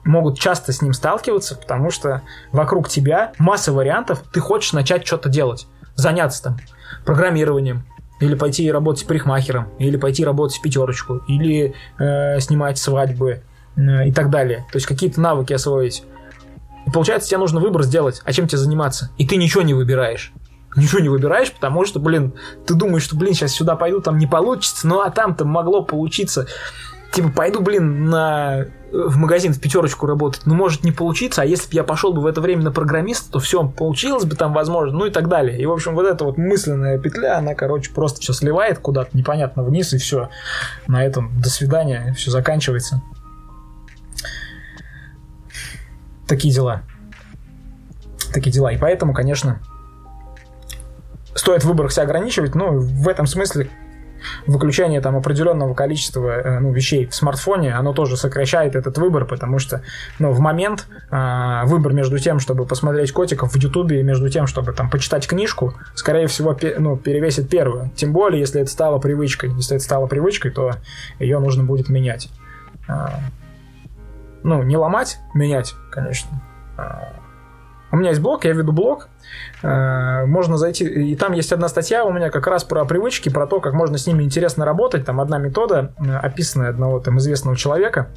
[0.05, 2.23] могут часто с ним сталкиваться, потому что
[2.53, 6.59] вокруг тебя масса вариантов, ты хочешь начать что-то делать, заняться там
[7.05, 7.85] программированием,
[8.21, 13.43] или пойти работать парикмахером, или пойти работать в пятерочку, или э, снимать свадьбы
[13.77, 14.67] э, и так далее.
[14.71, 16.05] То есть какие-то навыки освоить.
[16.87, 19.11] И получается, тебе нужно выбор сделать, а чем тебе заниматься.
[19.19, 20.33] И ты ничего не выбираешь.
[20.77, 22.35] Ничего не выбираешь, потому что, блин,
[22.67, 26.47] ты думаешь, что, блин, сейчас сюда пойду, там не получится, ну а там-то могло получиться
[27.13, 31.69] типа, пойду, блин, на в магазин в пятерочку работать, ну, может не получиться, а если
[31.69, 34.97] бы я пошел бы в это время на программиста, то все, получилось бы там, возможно,
[34.97, 35.61] ну и так далее.
[35.61, 39.65] И, в общем, вот эта вот мысленная петля, она, короче, просто все сливает куда-то непонятно
[39.65, 40.31] вниз, и все.
[40.87, 43.03] На этом до свидания, все заканчивается.
[46.27, 46.83] Такие дела.
[48.33, 48.73] Такие дела.
[48.73, 49.61] И поэтому, конечно,
[51.35, 53.71] стоит в выборах себя ограничивать, ну, в этом смысле
[54.47, 59.59] выключение там определенного количества э, ну, вещей в смартфоне, оно тоже сокращает этот выбор, потому
[59.59, 59.83] что
[60.19, 64.47] ну, в момент э, выбор между тем, чтобы посмотреть котиков в Ютубе и между тем,
[64.47, 67.91] чтобы там почитать книжку, скорее всего, ну, перевесит первую.
[67.95, 69.51] Тем более, если это стало привычкой.
[69.57, 70.73] Если это стало привычкой, то
[71.19, 72.29] ее нужно будет менять.
[72.89, 73.09] Э,
[74.43, 76.31] ну, не ломать, менять, конечно.
[77.97, 79.09] У меня есть блог, я веду блог,
[79.63, 83.47] Э, можно зайти, и там есть одна статья у меня как раз про привычки, про
[83.47, 85.05] то, как можно с ними интересно работать.
[85.05, 88.09] Там одна метода, э, описанная одного там известного человека,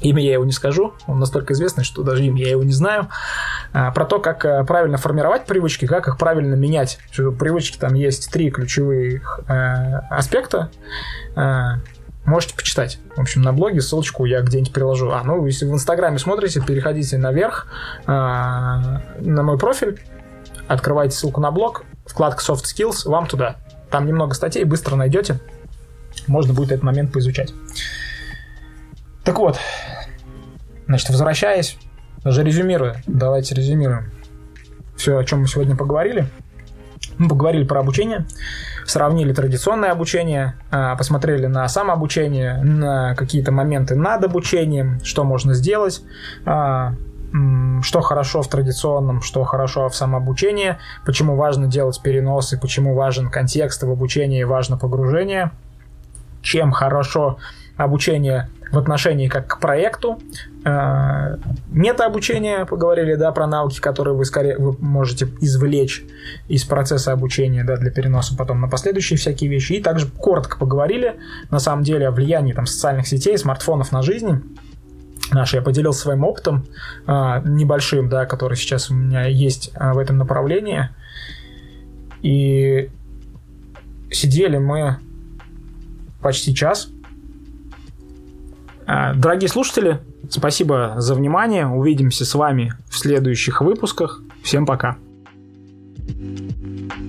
[0.00, 3.08] Имя я его не скажу, он настолько известный, что даже имя я его не знаю.
[3.72, 7.00] Э, про то, как правильно формировать привычки, как их правильно менять.
[7.16, 9.40] Привычки там есть три ключевых
[10.08, 10.70] аспекта.
[12.28, 12.98] Можете почитать.
[13.16, 15.10] В общем, на блоге ссылочку я где-нибудь приложу.
[15.10, 17.66] А, ну, если в Инстаграме смотрите, переходите наверх
[18.06, 19.98] на мой профиль
[20.68, 23.56] открываете ссылку на блог, вкладка Soft Skills, вам туда.
[23.90, 25.40] Там немного статей, быстро найдете.
[26.26, 27.54] Можно будет этот момент поизучать.
[29.24, 29.58] Так вот,
[30.86, 31.78] значит, возвращаясь,
[32.22, 34.12] даже резюмируя, давайте резюмируем
[34.96, 36.28] все, о чем мы сегодня поговорили.
[37.18, 38.26] Мы поговорили про обучение,
[38.86, 46.02] сравнили традиционное обучение, а, посмотрели на самообучение, на какие-то моменты над обучением, что можно сделать,
[46.46, 46.94] а,
[47.82, 53.82] что хорошо в традиционном, что хорошо в самообучении, почему важно делать переносы, почему важен контекст
[53.82, 55.50] в обучении, важно погружение,
[56.40, 57.38] чем хорошо
[57.76, 60.18] обучение в отношении как к проекту.
[60.64, 61.36] Э,
[61.70, 66.04] Метаобучение, поговорили, да, про навыки, которые вы скорее вы можете извлечь
[66.48, 69.74] из процесса обучения, да, для переноса потом на последующие всякие вещи.
[69.74, 71.16] И также коротко поговорили,
[71.50, 74.42] на самом деле, о влиянии там социальных сетей, смартфонов на жизнь
[75.30, 76.66] наш, я поделился своим опытом
[77.06, 80.88] а, небольшим, да, который сейчас у меня есть а, в этом направлении.
[82.22, 82.90] И
[84.10, 84.98] сидели мы
[86.20, 86.88] почти час.
[88.86, 91.66] А, дорогие слушатели, спасибо за внимание.
[91.66, 94.22] Увидимся с вами в следующих выпусках.
[94.42, 94.96] Всем пока.
[96.08, 97.07] thank you